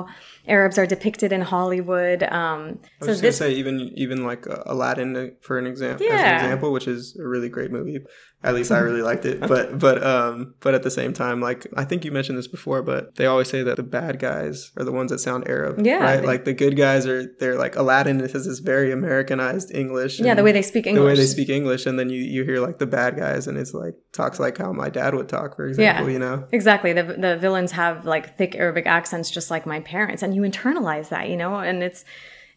[0.57, 2.61] arabs are depicted in hollywood um
[3.03, 6.07] I was so this gonna say even even like uh, Aladdin uh, for an example
[6.07, 6.35] as an Yeah.
[6.39, 7.99] example, which is a really great movie.
[8.45, 9.41] At least I really liked it.
[9.49, 12.83] But but um but at the same time, like I think you mentioned this before,
[12.83, 15.85] but they always say that the bad guys are the ones that sound Arab.
[15.85, 16.21] Yeah, Right?
[16.21, 20.21] they- like the good guys are they're like Aladdin has this very Americanized English.
[20.21, 22.45] yeah the way they speak english the way they speak English, and then you you
[22.45, 25.57] hear like the bad guys, and it's like talks like how my dad would talk,
[25.57, 26.09] for example.
[26.09, 26.45] You know.
[26.53, 26.93] Exactly.
[26.93, 31.09] The the villains have like thick Arabic accents just like my parents and you internalize
[31.09, 32.05] that, you know, and it's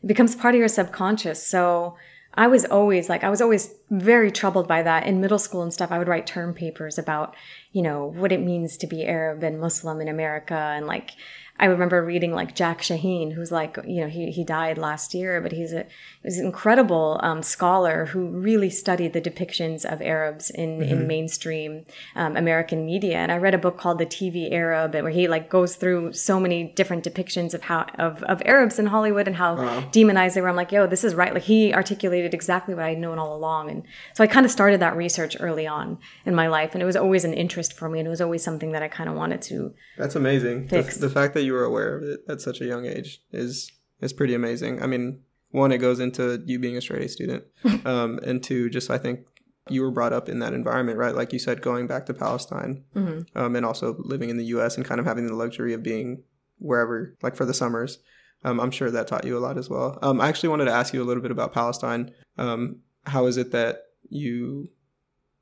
[0.03, 1.39] it becomes part of your subconscious.
[1.45, 1.95] So
[2.33, 5.05] I was always like I was always very troubled by that.
[5.05, 7.35] In middle school and stuff, I would write term papers about,
[7.71, 11.11] you know, what it means to be Arab and Muslim in America and like
[11.61, 15.39] I remember reading like Jack Shaheen, who's like, you know, he, he died last year,
[15.39, 15.85] but he's a
[16.23, 21.85] he's an incredible um, scholar who really studied the depictions of Arabs in, in mainstream
[22.15, 23.17] um, American media.
[23.17, 26.39] And I read a book called The TV Arab, where he like goes through so
[26.39, 29.83] many different depictions of how of, of Arabs in Hollywood and how Wow.
[29.91, 30.49] demonized they were.
[30.49, 31.33] I'm like, yo, this is right.
[31.33, 33.69] Like he articulated exactly what I'd known all along.
[33.69, 33.83] And
[34.15, 36.95] so I kind of started that research early on in my life, and it was
[36.95, 39.41] always an interest for me, and it was always something that I kind of wanted
[39.43, 39.73] to.
[39.97, 40.67] That's amazing.
[40.67, 43.71] The, the fact that you were aware of it at such a young age is
[44.01, 44.81] is pretty amazing.
[44.81, 47.43] I mean, one, it goes into you being a straight A student,
[47.85, 49.21] um, and two, just I think
[49.69, 51.13] you were brought up in that environment, right?
[51.15, 53.25] Like you said, going back to Palestine, Mhm.
[53.35, 54.75] um, and also living in the U.S.
[54.75, 56.23] and kind of having the luxury of being
[56.57, 57.99] wherever, like for the summers.
[58.43, 59.99] Um, I'm sure that taught you a lot as well.
[60.01, 62.11] Um, I actually wanted to ask you a little bit about Palestine.
[62.39, 64.69] Um, how is it that you?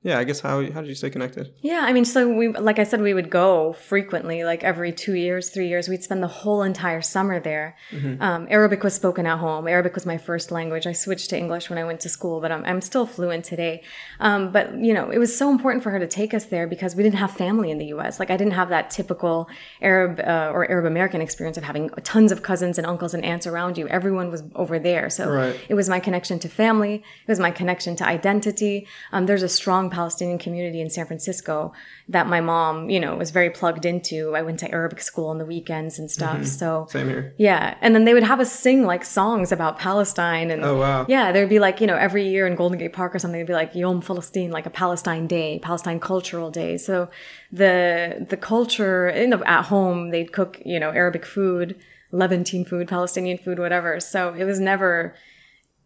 [0.01, 1.51] Yeah, I guess how how did you stay connected?
[1.59, 5.13] Yeah, I mean, so we, like I said, we would go frequently, like every two
[5.13, 5.89] years, three years.
[5.89, 7.75] We'd spend the whole entire summer there.
[7.91, 8.21] Mhm.
[8.21, 9.67] Um, Arabic was spoken at home.
[9.67, 10.87] Arabic was my first language.
[10.87, 13.81] I switched to English when I went to school, but I'm, I'm still fluent today.
[14.21, 16.95] Um, but, you know, it was so important for her to take us there because
[16.95, 18.21] we didn't have family in the US.
[18.21, 19.49] Like, I didn't have that typical
[19.81, 23.45] Arab uh, or Arab American experience of having tons of cousins and uncles and aunts
[23.45, 23.85] around you.
[23.89, 25.09] Everyone was over there.
[25.09, 25.59] So Right.
[25.67, 26.95] it was my connection to family.
[26.95, 28.87] It was my connection to identity.
[29.11, 31.73] Um, there's a strong Palestinian community in San Francisco
[32.07, 34.35] that my mom, you know, was very plugged into.
[34.35, 36.35] I went to Arabic school on the weekends and stuff.
[36.37, 36.43] Mm-hmm.
[36.45, 37.33] So Same here.
[37.37, 41.05] yeah, and then they would have us sing like songs about Palestine and Oh wow.
[41.07, 43.47] yeah, there'd be like, you know, every year in Golden Gate Park or something, it'd
[43.47, 46.77] be like Yom Palestine, like a Palestine Day, Palestine Cultural Day.
[46.77, 47.09] So
[47.51, 51.75] the the culture, you know, at home they'd cook, you know, Arabic food,
[52.11, 53.99] Levantine food, Palestinian food, whatever.
[53.99, 55.15] So it was never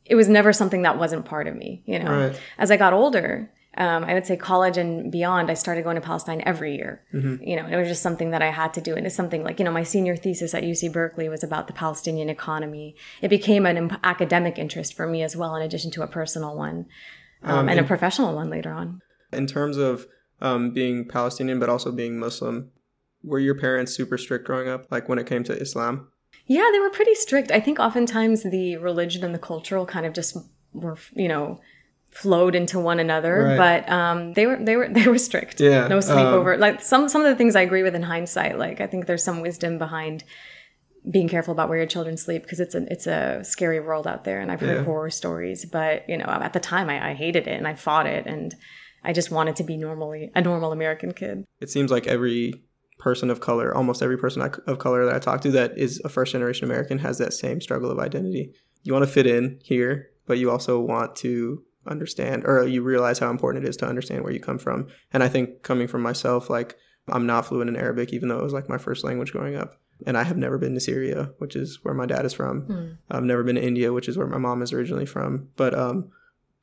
[0.06, 2.28] it was never something that wasn't part of me, you know.
[2.28, 2.42] Right.
[2.58, 6.02] As I got older, um, I would say college and beyond, I started going to
[6.02, 7.02] Palestine every year.
[7.14, 7.44] Mm-hmm.
[7.44, 8.96] You know, it was just something that I had to do.
[8.96, 11.74] And it's something like, you know, my senior thesis at UC Berkeley was about the
[11.74, 12.96] Palestinian economy.
[13.22, 16.86] It became an academic interest for me as well, in addition to a personal one
[17.42, 19.02] um, um, and a professional one later on.
[19.32, 20.06] In terms of
[20.40, 22.70] um, being Palestinian, but also being Muslim,
[23.24, 26.10] were your parents super strict growing up, like when it came to Islam?
[26.46, 27.52] Yeah, they were pretty strict.
[27.52, 30.38] I think oftentimes the religion and the cultural kind of just
[30.74, 31.60] were, you know,
[32.14, 33.58] flowed into one another right.
[33.58, 37.10] but um, they were they were they were strict yeah no sleepover um, like some
[37.10, 39.78] some of the things i agree with in hindsight like i think there's some wisdom
[39.78, 40.24] behind
[41.10, 44.24] being careful about where your children sleep because it's a it's a scary world out
[44.24, 44.84] there and i've heard yeah.
[44.84, 48.06] horror stories but you know at the time I, I hated it and i fought
[48.06, 48.56] it and
[49.04, 52.64] i just wanted to be normally a normal american kid it seems like every
[53.00, 56.10] person of color almost every person of color that i talk to that is a
[56.10, 60.10] first generation american has that same struggle of identity you want to fit in here
[60.26, 64.24] but you also want to understand or you realize how important it is to understand
[64.24, 64.88] where you come from.
[65.12, 68.44] And I think coming from myself, like I'm not fluent in Arabic, even though it
[68.44, 69.80] was like my first language growing up.
[70.06, 72.62] And I have never been to Syria, which is where my dad is from.
[72.64, 72.98] Mm.
[73.12, 75.50] I've never been to India, which is where my mom is originally from.
[75.56, 76.12] But um,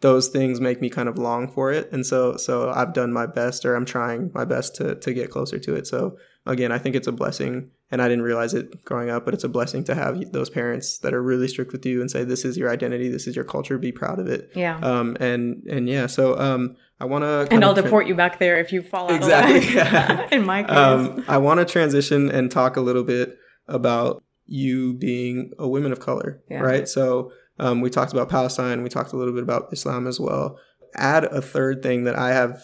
[0.00, 1.90] those things make me kind of long for it.
[1.92, 5.30] And so so I've done my best or I'm trying my best to to get
[5.30, 5.86] closer to it.
[5.86, 9.34] So again, I think it's a blessing and I didn't realize it growing up, but
[9.34, 12.24] it's a blessing to have those parents that are really strict with you and say
[12.24, 14.50] this is your identity, this is your culture, be proud of it.
[14.54, 14.78] Yeah.
[14.78, 15.16] Um.
[15.20, 16.06] And and yeah.
[16.06, 16.76] So um.
[17.00, 17.48] I want to.
[17.50, 19.16] And I'll tra- deport you back there if you fall out.
[19.16, 19.74] Exactly.
[19.74, 20.28] Yeah.
[20.30, 20.76] In my case.
[20.76, 21.24] Um.
[21.26, 26.00] I want to transition and talk a little bit about you being a woman of
[26.00, 26.42] color.
[26.50, 26.60] Yeah.
[26.60, 26.88] Right.
[26.88, 28.82] So um, we talked about Palestine.
[28.82, 30.58] We talked a little bit about Islam as well.
[30.96, 32.60] Add a third thing that I have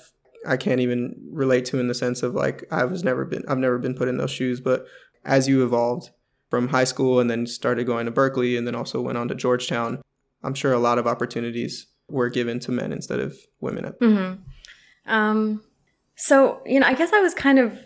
[0.46, 3.58] I can't even relate to in the sense of like I was never been I've
[3.58, 4.86] never been put in those shoes, but
[5.26, 6.10] as you evolved
[6.48, 9.34] from high school and then started going to Berkeley and then also went on to
[9.34, 10.00] Georgetown,
[10.42, 13.92] I'm sure a lot of opportunities were given to men instead of women.
[14.00, 15.12] Mm-hmm.
[15.12, 15.62] Um,
[16.14, 17.78] so you know, I guess I was kind of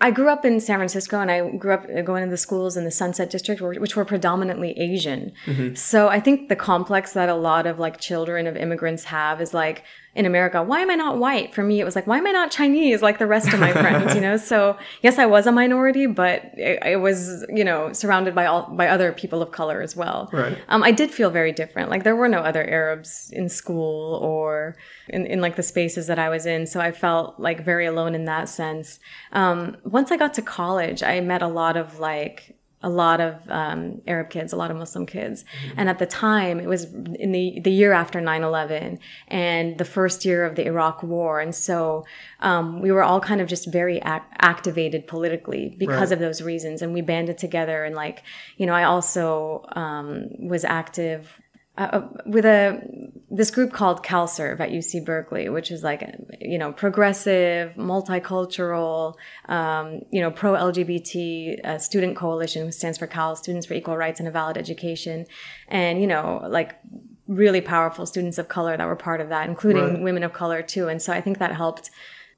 [0.00, 2.84] I grew up in San Francisco and I grew up going to the schools in
[2.84, 5.32] the Sunset District, which were predominantly Asian.
[5.46, 5.74] Mm-hmm.
[5.74, 9.52] So I think the complex that a lot of like children of immigrants have is
[9.52, 9.82] like,
[10.18, 11.54] in America, why am I not white?
[11.54, 13.72] For me, it was like, why am I not Chinese like the rest of my
[13.72, 14.36] friends, you know?
[14.48, 18.62] So yes, I was a minority, but it, it, was, you know, surrounded by all,
[18.62, 20.28] by other people of color as well.
[20.32, 20.58] Right.
[20.68, 21.90] Um, I did feel very different.
[21.90, 24.76] Like there were no other Arabs in school or
[25.08, 26.66] in, in like the spaces that I was in.
[26.66, 28.98] So I felt like very alone in that sense.
[29.32, 33.34] Um, once I got to college, I met a lot of like a lot of
[33.48, 35.42] um, Arab kids, a lot of Muslim kids.
[35.42, 35.80] Mm-hmm.
[35.80, 39.84] And at the time, it was in the, the year after 9 11 and the
[39.84, 41.40] first year of the Iraq War.
[41.40, 42.06] And so
[42.40, 46.12] um, we were all kind of just very ac- activated politically because right.
[46.12, 46.80] of those reasons.
[46.80, 47.84] And we banded together.
[47.84, 48.22] And, like,
[48.56, 51.40] you know, I also um, was active
[51.78, 52.82] uh, uh, with a
[53.30, 56.02] this group called CalServe at UC Berkeley, which is like
[56.40, 59.14] you know progressive, multicultural,
[59.48, 63.96] um, you know pro LGBT uh, student coalition, which stands for CAL, Students for Equal
[63.96, 65.24] Rights and a Valid Education,
[65.68, 66.74] and you know like
[67.28, 70.02] really powerful students of color that were part of that, including right.
[70.02, 70.88] women of color too.
[70.88, 71.90] And so I think that helped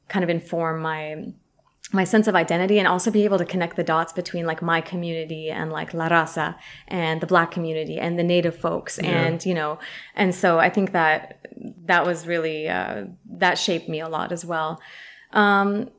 [0.09, 1.33] kind of inform my
[1.93, 4.81] my sense of identity and also be able to connect the dots between like my
[4.81, 6.57] community and like La Raza
[6.89, 9.11] and the black community and the native folks yeah.
[9.11, 9.79] and you know
[10.15, 11.41] and so I think that
[11.87, 14.81] that was really uh, that shaped me a lot as well.
[15.33, 15.91] Um,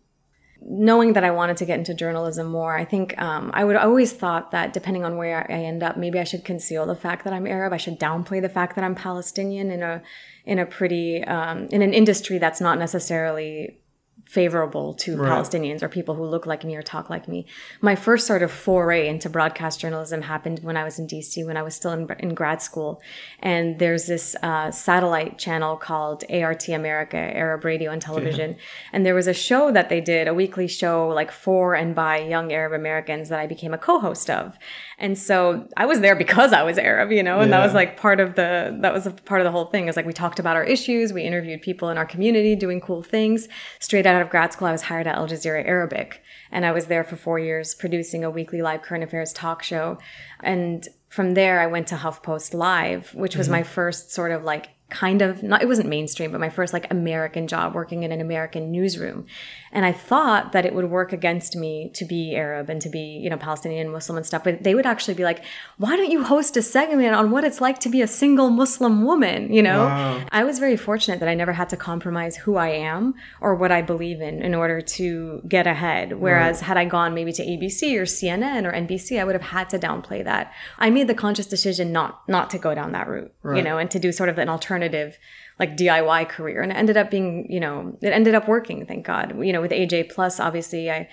[0.63, 4.13] knowing that I wanted to get into journalism more, I think um, I would always
[4.13, 7.33] thought that depending on where I end up, maybe I should conceal the fact that
[7.33, 7.73] I'm Arab.
[7.73, 10.01] I should downplay the fact that I'm Palestinian in a
[10.45, 13.77] in a pretty um, in an industry that's not necessarily
[14.25, 15.29] favorable to right.
[15.29, 17.45] Palestinians or people who look like me or talk like me.
[17.81, 21.57] My first sort of foray into broadcast journalism happened when I was in DC, when
[21.57, 23.01] I was still in, in grad school.
[23.39, 28.51] And there's this uh, satellite channel called ART America, Arab Radio and Television.
[28.51, 28.57] Yeah.
[28.93, 32.19] And there was a show that they did, a weekly show like for and by
[32.19, 34.57] young Arab Americans that I became a co host of.
[35.01, 37.57] And so I was there because I was Arab, you know, and yeah.
[37.57, 39.87] that was like part of the that was a part of the whole thing.
[39.87, 43.01] Is like we talked about our issues, we interviewed people in our community doing cool
[43.01, 43.47] things.
[43.79, 46.85] Straight out of grad school, I was hired at Al Jazeera Arabic, and I was
[46.85, 49.97] there for four years producing a weekly live current affairs talk show.
[50.43, 53.53] And from there, I went to HuffPost Live, which was mm-hmm.
[53.53, 56.85] my first sort of like kind of not it wasn't mainstream but my first like
[56.91, 59.25] american job working in an american newsroom
[59.71, 62.99] and i thought that it would work against me to be arab and to be
[62.99, 65.43] you know palestinian muslim and stuff but they would actually be like
[65.77, 69.05] why don't you host a segment on what it's like to be a single muslim
[69.05, 70.21] woman you know wow.
[70.31, 73.71] i was very fortunate that i never had to compromise who i am or what
[73.71, 76.67] i believe in in order to get ahead whereas right.
[76.67, 79.79] had i gone maybe to abc or cnn or nbc i would have had to
[79.79, 83.55] downplay that i made the conscious decision not not to go down that route right.
[83.55, 85.17] you know and to do sort of an alternative alternative
[85.59, 86.61] like DIY career.
[86.61, 89.37] And it ended up being, you know, it ended up working, thank God.
[89.43, 91.07] You know, with AJ Plus, obviously I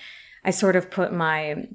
[0.44, 1.66] I sort of put my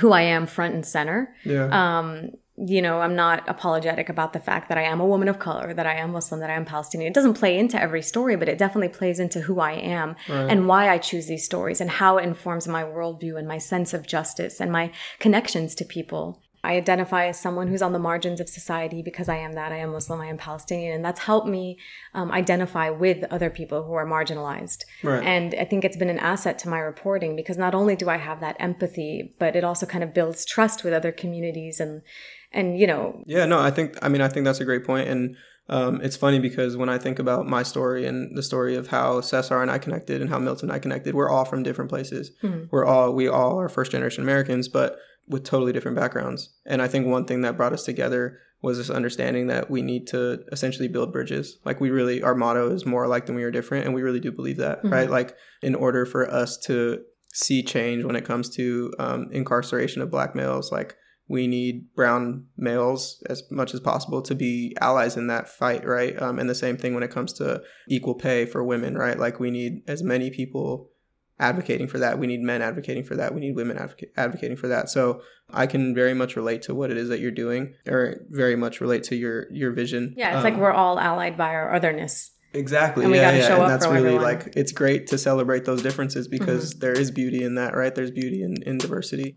[0.00, 1.34] who I am front and center.
[1.44, 1.68] Yeah.
[1.98, 5.40] Um, you know, I'm not apologetic about the fact that I am a woman of
[5.40, 7.10] color, that I am Muslim, that I am Palestinian.
[7.10, 10.48] It doesn't play into every story, but it definitely plays into who I am Right.
[10.50, 13.92] and why I choose these stories and how it informs my worldview and my sense
[13.92, 16.40] of justice and my connections to people.
[16.64, 19.70] I identify as someone who's on the margins of society because I am that.
[19.70, 20.92] I am Muslim, I am Palestinian.
[20.96, 21.78] And that's helped me
[22.14, 24.80] um, identify with other people who are marginalized.
[25.02, 25.22] Right.
[25.24, 28.16] And I think it's been an asset to my reporting because not only do I
[28.16, 32.02] have that empathy, but it also kind of builds trust with other communities and,
[32.50, 35.08] and you know, Yeah, no, I think I mean I think that's a great point.
[35.08, 35.36] and
[35.68, 39.22] um, it's funny because when I think about my story and the story of how
[39.22, 42.30] Cesar and I connected and how Milton and I connected, we're all from different places.
[42.42, 42.68] Mhm.
[42.70, 44.98] We're all we all are first generation Americans, but
[45.28, 46.54] with totally different backgrounds.
[46.66, 50.06] And I think one thing that brought us together was this understanding that we need
[50.08, 51.58] to essentially build bridges.
[51.64, 54.20] Like we really, our motto is more alike than we are different, and we really
[54.20, 54.90] do believe that, Mhm.
[54.90, 55.10] right?
[55.10, 57.00] Like in order for us to
[57.34, 60.96] see change when it comes to um, incarceration of black males, like
[61.28, 66.20] we need brown males as much as possible to be allies in that fight, right?
[66.20, 69.18] Um, and the same thing when it comes to equal pay for women, right?
[69.18, 70.90] Like we need as many people
[71.38, 72.18] advocating for that.
[72.18, 73.34] We need men advocating for that.
[73.34, 74.88] We need women advoca- advocating for that.
[74.88, 75.20] So
[75.50, 78.80] I can very much relate to what it is that you're doing, or very much
[78.80, 80.14] relate to your your vision.
[80.16, 82.30] yeah, it's Um, like we're all allied by our otherness.
[82.52, 83.04] Exactly.
[83.04, 83.48] And we yeah, gotta yeah.
[83.48, 84.34] show and up that's for really everyone.
[84.36, 84.46] Mm-hmm.
[84.46, 87.92] like it's great to celebrate those differences because there is beauty in that, right?
[87.92, 89.34] There's beauty in, in diversity.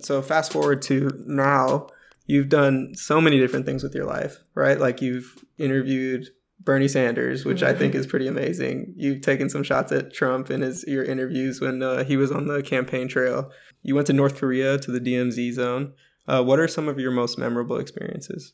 [0.00, 1.88] So fast forward to now,
[2.30, 4.78] you've done so many different things with your life, right?
[4.86, 6.28] Like you've interviewed
[6.62, 8.92] Bernie Sanders, which I think is pretty amazing.
[8.96, 12.46] You've taken some shots at Trump in his your interviews when uh, he was on
[12.46, 13.50] the campaign trail.
[13.82, 15.92] You went to North Korea to the DMZ zone.
[16.28, 18.52] Uh, what are some of your most memorable experiences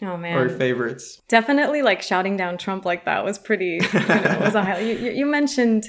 [0.00, 0.38] Oh man.
[0.38, 1.20] or favorites?
[1.28, 3.80] definitely like shouting down Trump like that was pretty.
[3.92, 4.86] You know, was a highlight.
[5.00, 5.84] You, you mentioned.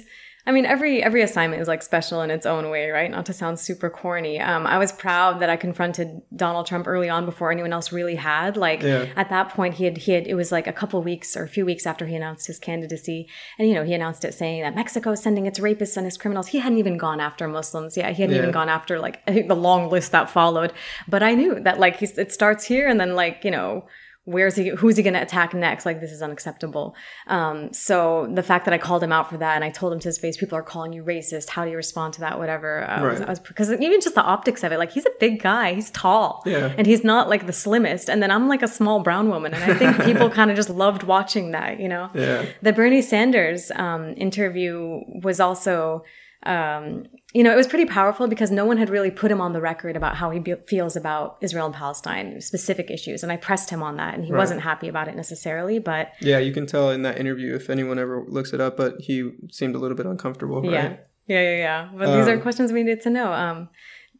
[0.47, 3.10] I mean, every every assignment is like special in its own way, right?
[3.10, 4.39] Not to sound super corny.
[4.39, 8.13] Um, I was proud that I confronted Donald Trump early on before anyone else really
[8.15, 8.55] had.
[8.55, 9.08] Like Yeah.
[9.15, 11.47] at that point, he had he had it was like a couple weeks or a
[11.47, 13.27] few weeks after he announced his candidacy,
[13.58, 16.15] and you know he announced it saying that Mexico is sending its rapists and its
[16.17, 16.47] criminals.
[16.47, 17.97] He hadn't even gone after Muslims.
[17.97, 18.41] Yeah, he hadn't Yeah.
[18.43, 20.73] even gone after like I think the long list that followed.
[21.08, 23.86] But I knew that like he's, it starts here, and then like you know
[24.26, 26.96] where's he who's he going to attack next like this is unacceptable
[27.28, 30.00] um, so the fact that i called him out for that and i told him
[30.00, 32.84] to his face people are calling you racist how do you respond to that whatever
[32.90, 33.22] uh, Right.
[33.22, 35.92] I was because even just the optics of it like he's a big guy he's
[35.92, 36.74] tall Yeah.
[36.78, 39.64] and he's not like the slimmest and then i'm like a small brown woman and
[39.64, 42.46] i think people kind of just loved watching that you know Yeah.
[42.64, 46.04] the Bernie Sanders um, interview was also,
[46.43, 49.54] um, you know, it was pretty powerful because no one had really put him on
[49.54, 53.24] the record about how he be- feels about Israel and Palestine, specific issues.
[53.24, 54.38] And I pressed him on that, and he Right.
[54.39, 55.80] wasn't happy about it necessarily.
[55.80, 59.02] But Yeah, you can tell in that interview if anyone ever looks it up, but
[59.02, 60.71] he seemed a little bit uncomfortable, right?
[60.71, 60.95] yeah,
[61.28, 61.89] yeah, yeah, yeah.
[61.98, 63.34] But these are Um, questions we need to know.
[63.34, 63.69] Um,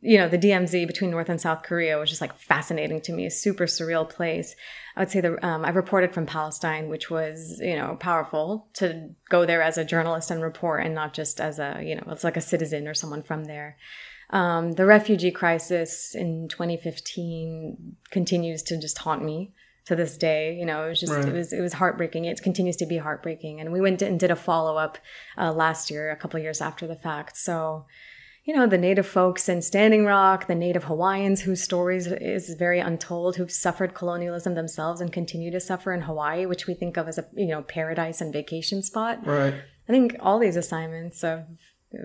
[0.06, 3.26] you know, the DMZ between North and South Korea was just like fascinating to me,
[3.26, 4.56] a super surreal place.
[4.96, 9.10] I would say the um, I reported from Palestine, which was you know powerful to
[9.30, 12.24] go there as a journalist and report, and not just as a you know it's
[12.24, 13.78] like a citizen or someone from there.
[14.30, 19.54] Um, the refugee crisis in 2015 continues to just haunt me
[19.86, 20.56] to this day.
[20.56, 21.28] You know, it was just Right.
[21.28, 22.26] it was it was heartbreaking.
[22.26, 24.98] It continues to be heartbreaking, and we went and did a follow up
[25.38, 27.38] uh, last year, a couple years after the fact.
[27.38, 27.86] So
[28.46, 32.80] you know, the native folks in Standing Rock, the native Hawaiians whose stories is very
[32.80, 37.08] untold, who've suffered colonialism themselves and continue to suffer in Hawaii, which we think of
[37.08, 39.26] as a, you know, paradise and vacation spot.
[39.26, 39.56] Right.
[39.90, 41.46] I think all these assignments of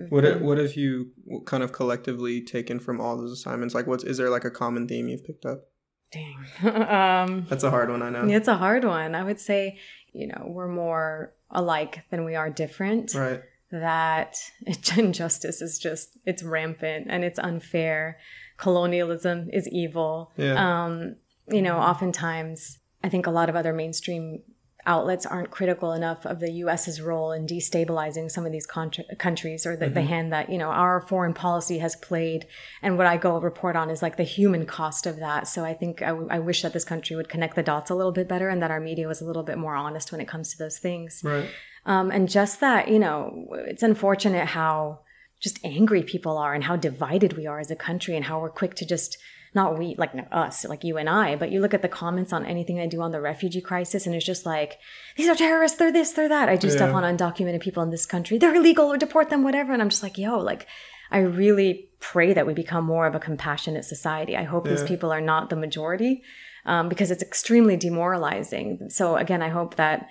[0.09, 1.11] What have, what have you
[1.45, 3.75] kind of collectively taken from all those assignments?
[3.75, 5.67] Like, what's is there like a common theme you've picked up?
[6.11, 6.35] dang.
[6.63, 8.27] um That's a hard one, I know.
[8.27, 9.15] it's a hard one.
[9.15, 9.77] I would say,
[10.11, 13.13] you know, we're more alike than we are different.
[13.13, 13.41] Right.
[13.71, 14.37] That
[14.97, 18.17] injustice is just it's rampant and it's unfair.
[18.57, 20.31] Colonialism is evil.
[20.37, 20.83] Yeah.
[20.85, 21.15] um
[21.47, 24.43] you know oftentimes i think a lot of other mainstream
[24.85, 29.65] outlets aren't critical enough of the us's role in destabilizing some of these contr countries
[29.65, 32.45] or the, the hand that you know our foreign policy has played.
[32.81, 35.47] And what i go report on is like the human cost of that.
[35.47, 37.95] So i think I, w- I wish that this country would connect the dots a
[37.95, 40.27] little bit better and that our media was a little bit more honest when it
[40.27, 41.21] comes to those things.
[41.23, 41.49] Right.
[41.85, 44.99] Um, and just that, you know, it's unfortunate how
[45.39, 48.49] just angry people are and how divided we are as a country and how we're
[48.49, 49.17] quick to just
[49.53, 52.45] not we like us like you and I but you look at the comments on
[52.45, 54.77] anything I do on the refugee crisis and it's just like
[55.17, 56.47] these are terrorists they're this they're that.
[56.47, 58.37] I do stuff on undocumented people in this country.
[58.37, 59.73] They're illegal or deport them whatever.
[59.73, 60.67] And I'm just like yo like
[61.09, 64.37] I really pray that we become more of a compassionate society.
[64.37, 66.23] I hope these people are not the majority
[66.65, 68.89] um, because it's extremely demoralizing.
[68.89, 70.07] So again, I hope that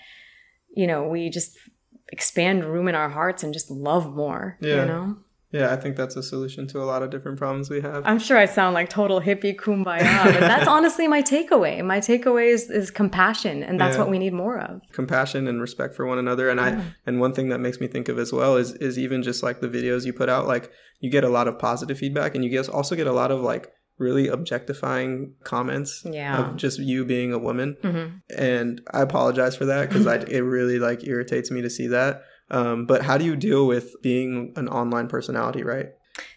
[0.74, 1.56] you know we just
[2.12, 4.56] expand room in our hearts and just love more.
[4.60, 4.80] Yeah.
[4.80, 5.16] You know,
[5.52, 8.02] Yeah, I think that's a solution to a lot of different problems we have.
[8.04, 11.84] I'm sure I sound like total hippie kumbaya, but that's honestly my takeaway.
[11.84, 14.02] My takeaway is, is compassion, and that's Yeah.
[14.02, 14.80] what we need more of.
[14.92, 16.68] compassion and respect for one another and i
[17.06, 19.60] and one thing that makes me think of as well is is even just like
[19.60, 22.50] the videos you put out like you get a lot of positive feedback and you
[22.56, 23.64] guys also get a lot of like
[24.00, 26.38] really objectifying comments Yeah.
[26.38, 30.78] of just you being a woman hmm and i apologize for that because it really
[30.78, 34.68] like irritates me to see that um, but how do you deal with being an
[34.68, 35.88] online personality right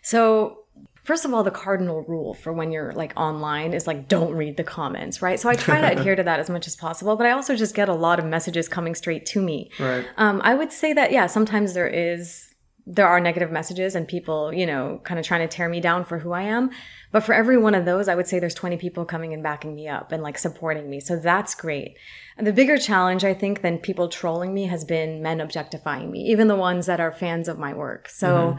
[0.03, 0.59] So,
[1.03, 4.55] first of all, the cardinal rule for when you're like online is like don't read
[4.57, 5.39] the comments, right?
[5.39, 7.75] So I try to adhere to that as much as possible, but I also just
[7.75, 9.71] get a lot of messages coming straight to me.
[9.79, 12.52] right Um, I would say that yeah, sometimes there is
[12.85, 16.03] there are negative messages and people, you know, kind of trying to tear me down
[16.03, 16.69] for who I am.
[17.11, 19.73] But for every one of those, I would say there's 20 people coming and backing
[19.73, 20.99] me up and like supporting me.
[20.99, 21.95] So that's great.
[22.37, 26.19] And the bigger challenge, I think, than people trolling me has been men objectifying me,
[26.25, 28.09] even the ones that are fans of my work.
[28.09, 28.57] So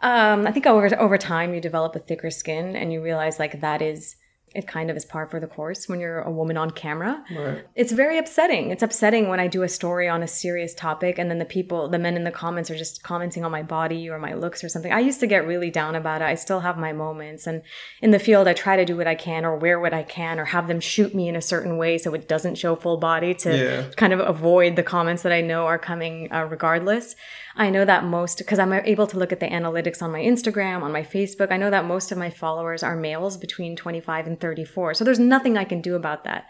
[0.00, 3.60] um, I think over over time you develop a thicker skin and you realize like
[3.60, 4.16] that is
[4.54, 7.24] it kind of is par for the course when you're a woman on camera.
[7.34, 8.70] right It's very upsetting.
[8.70, 11.88] It's upsetting when I do a story on a serious topic and then the people,
[11.88, 14.68] the men in the comments are just commenting on my body or my looks or
[14.68, 14.92] something.
[14.92, 16.26] I used to get really down about it.
[16.26, 17.46] I still have my moments.
[17.46, 17.62] And
[18.00, 20.38] in the field, I try to do what I can or wear what I can
[20.38, 23.34] or have them shoot me in a certain way so it doesn't show full body
[23.34, 23.82] to Yeah.
[23.96, 27.16] kind of avoid the comments that I know are coming uh, regardless.
[27.56, 30.82] I know that most, because I'm able to look at the analytics on my Instagram,
[30.82, 34.40] on my Facebook, I know that most of my followers are males between 25 and
[34.40, 34.94] 34.
[34.94, 36.46] So there's nothing I can do about that.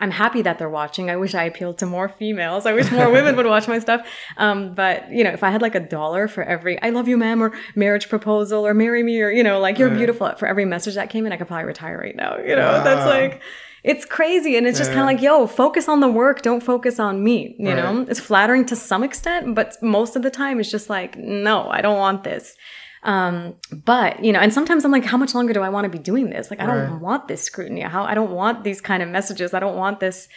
[0.00, 1.10] I'm happy that they're watching.
[1.10, 2.66] I wish I appealed to more females.
[2.66, 4.06] I wish more women would watch my stuff.
[4.36, 7.16] Um, but you know, if I had like a dollar for every "I love you,
[7.16, 10.64] ma'am" or marriage proposal or marry me or you know, like you're beautiful for every
[10.64, 12.38] message that came in, I could probably retire right now.
[12.38, 13.42] You know, that's like
[13.84, 16.98] it's crazy and it's just kind of like yo focus on the work don't focus
[16.98, 18.04] on me you know?
[18.08, 21.80] It's flattering to some extent but most of the time it's just like no i
[21.80, 22.56] don't want this.
[23.04, 23.54] Um
[23.84, 25.98] but you know and sometimes i'm like how much longer do i want to be
[25.98, 26.50] doing this?
[26.50, 27.00] Like i don't Right.
[27.00, 27.82] want this scrutiny.
[27.82, 29.54] How i don't want these kind of messages.
[29.54, 30.28] I don't want this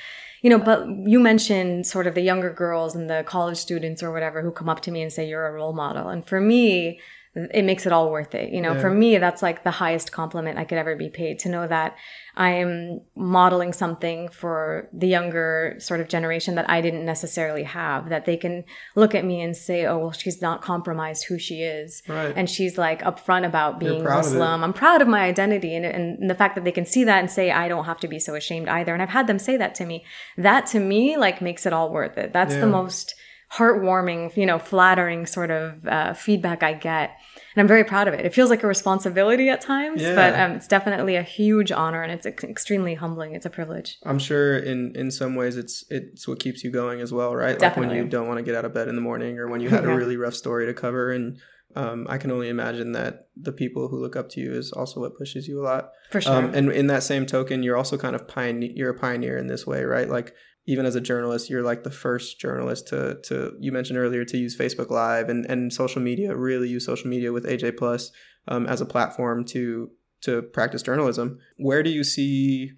[0.43, 4.11] you know but you mentioned sort of the younger girls and the college students or
[4.11, 6.07] whatever who come up to me and say you're a role model.
[6.09, 6.99] And for me
[7.33, 8.81] it makes it all worth it you know Yeah.
[8.81, 11.95] for me that's like the highest compliment i could ever be paid to know that
[12.35, 18.09] i am modeling something for the younger sort of generation that i didn't necessarily have
[18.09, 18.65] that they can
[18.95, 22.33] look at me and say oh well she's not compromised who she is Right.
[22.35, 24.35] and she's like upfront about being proud of it.
[24.35, 27.19] muslim i'm proud of my identity and, and the fact that they can see that
[27.19, 29.55] and say i don't have to be so ashamed either and i've had them say
[29.55, 30.03] that to me
[30.37, 32.59] that to me like makes it all worth it that's Yeah.
[32.61, 33.15] the most
[33.53, 37.11] heartwarming, you know, flattering sort of uh, feedback I get.
[37.53, 38.25] And I'm very proud of it.
[38.25, 40.15] It feels like a responsibility at times, Yeah.
[40.15, 43.35] but um, it's definitely a huge honor and it's ex- extremely humbling.
[43.35, 43.97] It's a privilege.
[44.03, 47.59] I'm sure in in some ways it's it's what keeps you going as well, right?
[47.59, 49.59] Like when you don't want to get out of bed in the morning or when
[49.59, 49.91] you had Yeah.
[49.91, 51.37] a really rough story to cover and
[51.73, 54.99] um, I can only imagine that the people who look up to you is also
[54.99, 55.91] what pushes you a lot.
[56.09, 56.33] For sure.
[56.33, 58.71] Um, and in that same token, you're also kind of pioneer.
[58.75, 60.09] You're a pioneer in this way, right?
[60.09, 60.33] Like
[60.65, 64.37] even as a journalist, you're like the first journalist to to you mentioned earlier to
[64.37, 66.35] use Facebook Live and and social media.
[66.35, 68.11] Really use social media with AJ Plus
[68.47, 69.89] um, as a platform to
[70.21, 71.39] to practice journalism.
[71.57, 72.73] Where do you see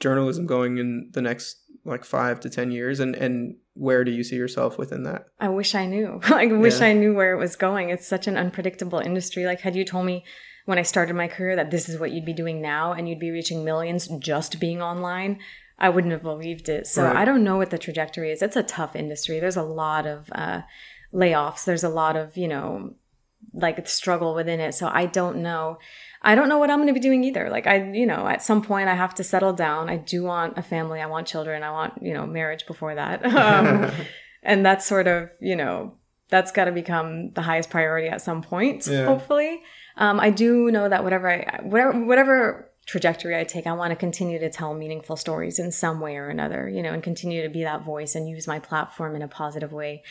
[0.00, 4.24] journalism going in the next like five to ten years, and and where do you
[4.24, 5.26] see yourself within that?
[5.38, 6.20] I wish I knew.
[6.24, 6.88] I wish Yeah.
[6.88, 7.90] I knew where it was going.
[7.90, 9.44] It's such an unpredictable industry.
[9.46, 10.24] Like, had you told me
[10.64, 13.20] when I started my career that this is what you'd be doing now and you'd
[13.20, 15.38] be reaching millions just being online,
[15.78, 16.86] I wouldn't have believed it.
[16.86, 17.16] So Right.
[17.16, 18.42] I don't know what the trajectory is.
[18.42, 19.40] It's a tough industry.
[19.40, 20.62] There's a lot of uh,
[21.12, 21.64] layoffs.
[21.64, 22.94] There's a lot of, you know,
[23.52, 24.74] like struggle within it.
[24.74, 25.78] So I don't know.
[26.22, 27.48] I don't know what I'm going to be doing either.
[27.50, 29.88] Like I, you know, at some point I have to settle down.
[29.88, 31.00] I do want a family.
[31.00, 31.62] I want children.
[31.62, 33.24] I want, you know, marriage before that.
[33.36, 33.90] Um,
[34.42, 35.94] and that's sort of you know
[36.28, 39.04] that's got to become the highest priority at some point Yeah.
[39.06, 39.60] hopefully
[39.96, 43.96] um, i do know that whatever i whatever whatever trajectory i take i want to
[43.96, 47.48] continue to tell meaningful stories in some way or another you know and continue to
[47.48, 50.02] be that voice and use my platform in a positive way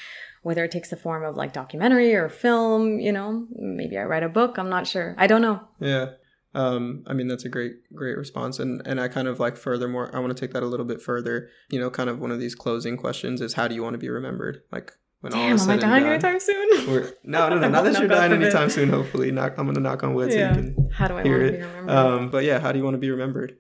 [0.44, 4.24] whether it takes the form of like documentary or film you know maybe i write
[4.24, 6.12] a book i'm not sure i don't know Yeah.
[6.54, 10.10] Um, I mean that's a great, great response, and and I kind of like furthermore,
[10.16, 11.50] I want to take that a little bit further.
[11.70, 13.98] You know, kind of one of these closing questions is how do you want to
[13.98, 14.62] be remembered?
[14.72, 16.11] Like when all damn is am i dying done.
[16.13, 16.70] anytime soon
[17.24, 18.89] no, no, no, not that you're dying anytime soon.
[18.89, 21.28] Hopefully, knock, I'm gonna knock on wood yeah so you can how do i want
[21.28, 21.51] hear to it.
[21.51, 23.57] be remembered Um, but yeah, how do you want to be remembered?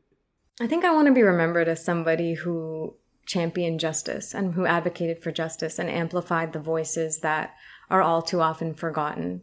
[0.61, 2.95] I think I want to be remembered as somebody who
[3.25, 7.53] championed justice and who advocated for justice and amplified the voices that
[7.89, 9.41] are all too often forgotten.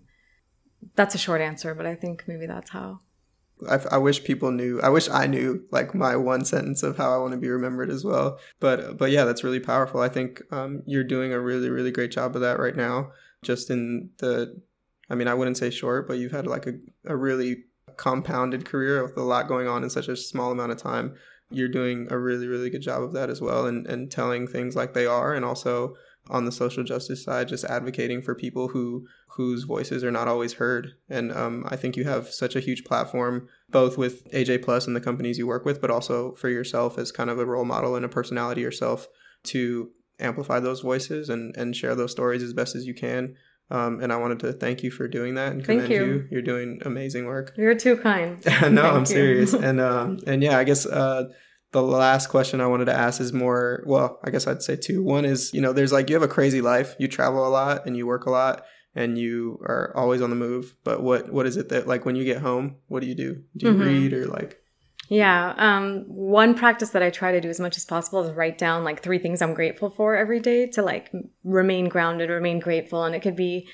[0.96, 3.00] that's a short answer, but I think maybe that's how.
[3.68, 4.80] I, I, wish people knew.
[4.80, 7.90] I wish I knew like my one sentence of how I want to be remembered
[7.90, 8.38] as well.
[8.60, 10.00] But but yeah, that's really powerful.
[10.00, 13.12] I think um, you're doing a really really great job of that right now.
[13.42, 14.60] Just in the,
[15.10, 16.74] I mean, I wouldn't say short, but you've had like a,
[17.06, 17.64] a really
[17.96, 21.14] compounded career with a lot going on in such a small amount of time.
[21.50, 24.76] You're doing a really really good job of that as well, and and telling things
[24.76, 25.94] like they are, and also
[26.30, 29.06] on the social justice side, just advocating for people who
[29.36, 30.94] whose voices are not always heard.
[31.08, 34.94] And um, I think you have such a huge platform, both with AJ Plus and
[34.94, 37.96] the companies you work with, but also for yourself as kind of a role model
[37.96, 39.08] and a personality yourself
[39.44, 43.34] to amplify those voices and, and share those stories as best as you can.
[43.70, 46.28] Um, and I wanted to thank you for doing that and commend you.
[46.30, 46.38] you.
[46.38, 47.54] are doing amazing work.
[47.56, 48.44] You're too kind.
[48.46, 49.54] no, thank I'm serious.
[49.54, 51.30] and um, and yeah, I guess uh,
[51.72, 55.02] the last question I wanted to ask is more, well, I guess I'd say two.
[55.02, 56.94] One is, you know, there's like you have a crazy life.
[56.98, 58.64] You travel a lot and you work a lot
[58.94, 60.74] and you are always on the move.
[60.84, 63.42] But what what is it that like when you get home, what do you do?
[63.56, 63.82] Do you mm-hmm.
[63.82, 64.62] read or like
[65.08, 65.54] yeah.
[65.58, 68.82] Um, one practice that I try to do as much as possible is write down
[68.82, 71.12] like three things I'm grateful for every day to like
[71.44, 73.04] remain grounded, remain grateful.
[73.04, 73.68] And it could be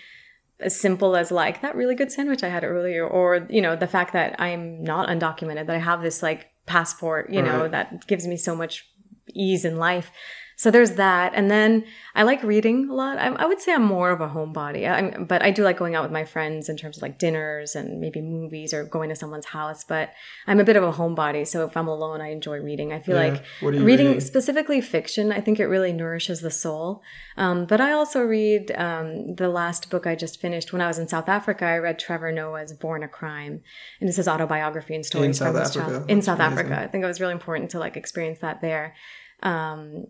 [0.59, 3.87] as simple as like that really good sandwich I had earlier, or, you know, the
[3.87, 8.27] fact that I'm not undocumented, that I have this like passport, you know, that gives
[8.27, 8.87] me so much
[9.35, 10.11] ease in life.
[10.59, 11.35] So there's that.
[11.37, 11.85] And then
[12.17, 13.17] I like reading a lot.
[13.17, 15.95] I, I would say I'm more of a homebody, I'm, but I do like going
[15.95, 19.15] out with my friends in terms of like dinners and maybe movies or going to
[19.15, 19.85] someone's house.
[19.85, 20.13] But
[20.49, 21.47] I'm a bit of a homebody.
[21.47, 22.93] So if I'm alone, I enjoy reading.
[22.93, 23.35] I feel yeah.
[23.35, 27.03] like reading, reading, specifically fiction, I think it really nourishes the soul.
[27.37, 30.99] Um, but I also read um, the last book I just finished when I was
[30.99, 31.67] in South Africa.
[31.67, 33.63] I read Trevor Noah's Born a Crime.
[34.01, 35.99] And it's his autobiography and stories in from South his Africa.
[35.99, 36.11] child.
[36.11, 36.59] In South amazing.
[36.59, 36.81] Africa.
[36.81, 38.97] I think it was really important to like experience that there.
[39.41, 40.07] Um,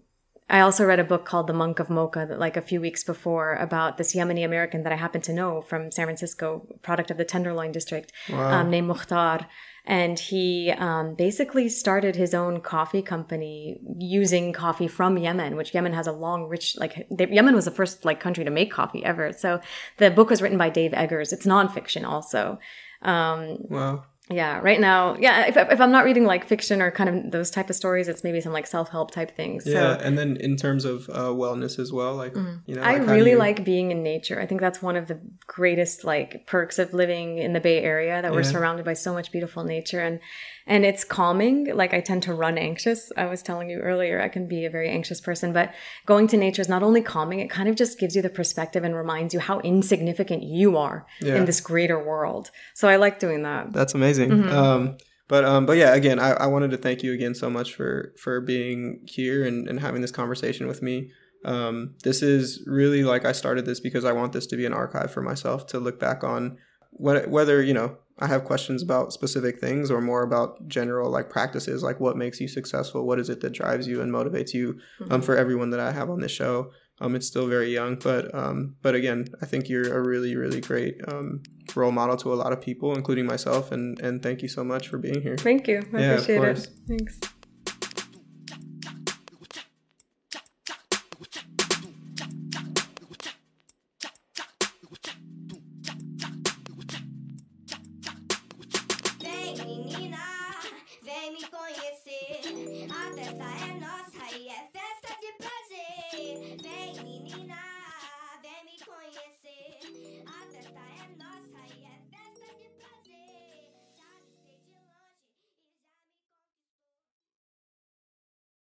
[0.51, 3.05] I also read a book called The Monk of Mocha that like a few weeks
[3.05, 7.19] before about this Yemeni American that I happen to know from San Francisco, product of
[7.19, 8.61] the Tenderloin district, wow.
[8.61, 9.47] um, named Mukhtar.
[9.85, 15.95] And he um, basically started his own coffee company using coffee from Yemen, which Yemen
[15.95, 19.33] has a long, rich, like, Yemen was the first, like, country to make coffee ever.
[19.33, 19.61] So
[19.97, 21.33] the book was written by Dave Eggers.
[21.33, 22.59] It's nonfiction also.
[23.01, 27.09] Um, wow yeah right now yeah if, if i'm not reading like fiction or kind
[27.09, 30.19] of those type of stories it's maybe some like self-help type things yeah so, and
[30.19, 32.57] then in terms of uh, wellness as well like mm-hmm.
[32.67, 33.39] you know like i really you...
[33.39, 37.39] like being in nature i think that's one of the greatest like perks of living
[37.39, 40.21] in the bay area that we're surrounded by so much beautiful nature and
[40.69, 41.75] and it's calming.
[41.75, 43.11] Like I tend to run anxious.
[43.17, 45.75] I was telling you earlier, I can be a very anxious person, but
[46.05, 48.85] going to nature is not only calming, it kind of just gives you the perspective
[48.85, 51.37] and reminds you how insignificant you are yeah.
[51.37, 52.51] in this greater world.
[52.75, 53.73] So I like doing that.
[53.73, 54.18] That's amazing.
[54.27, 54.49] Mm-hmm.
[54.49, 54.99] Um,
[55.29, 58.15] but um, but yeah, again, I, I wanted to thank you again so much for
[58.19, 61.11] for being here and, and having this conversation with me.
[61.45, 64.73] Um, this is really like I started this because I want this to be an
[64.73, 66.59] archive for myself to look back on
[66.91, 71.83] whether you know I have questions about specific things or more about general like practices,
[71.83, 74.81] like what makes you successful, what is it that drives you and motivates you.
[75.01, 75.13] Mm-hmm.
[75.13, 78.35] Um, for everyone that I have on this show, um, it's still very young, but
[78.35, 81.43] um, but again, I think you're a really really great um,
[81.75, 83.73] role model to a lot of people, including myself.
[83.73, 85.37] And and thank you so much for being here.
[85.37, 85.83] Thank you.
[85.93, 86.69] I yeah, appreciate it.
[86.87, 87.21] Thanks.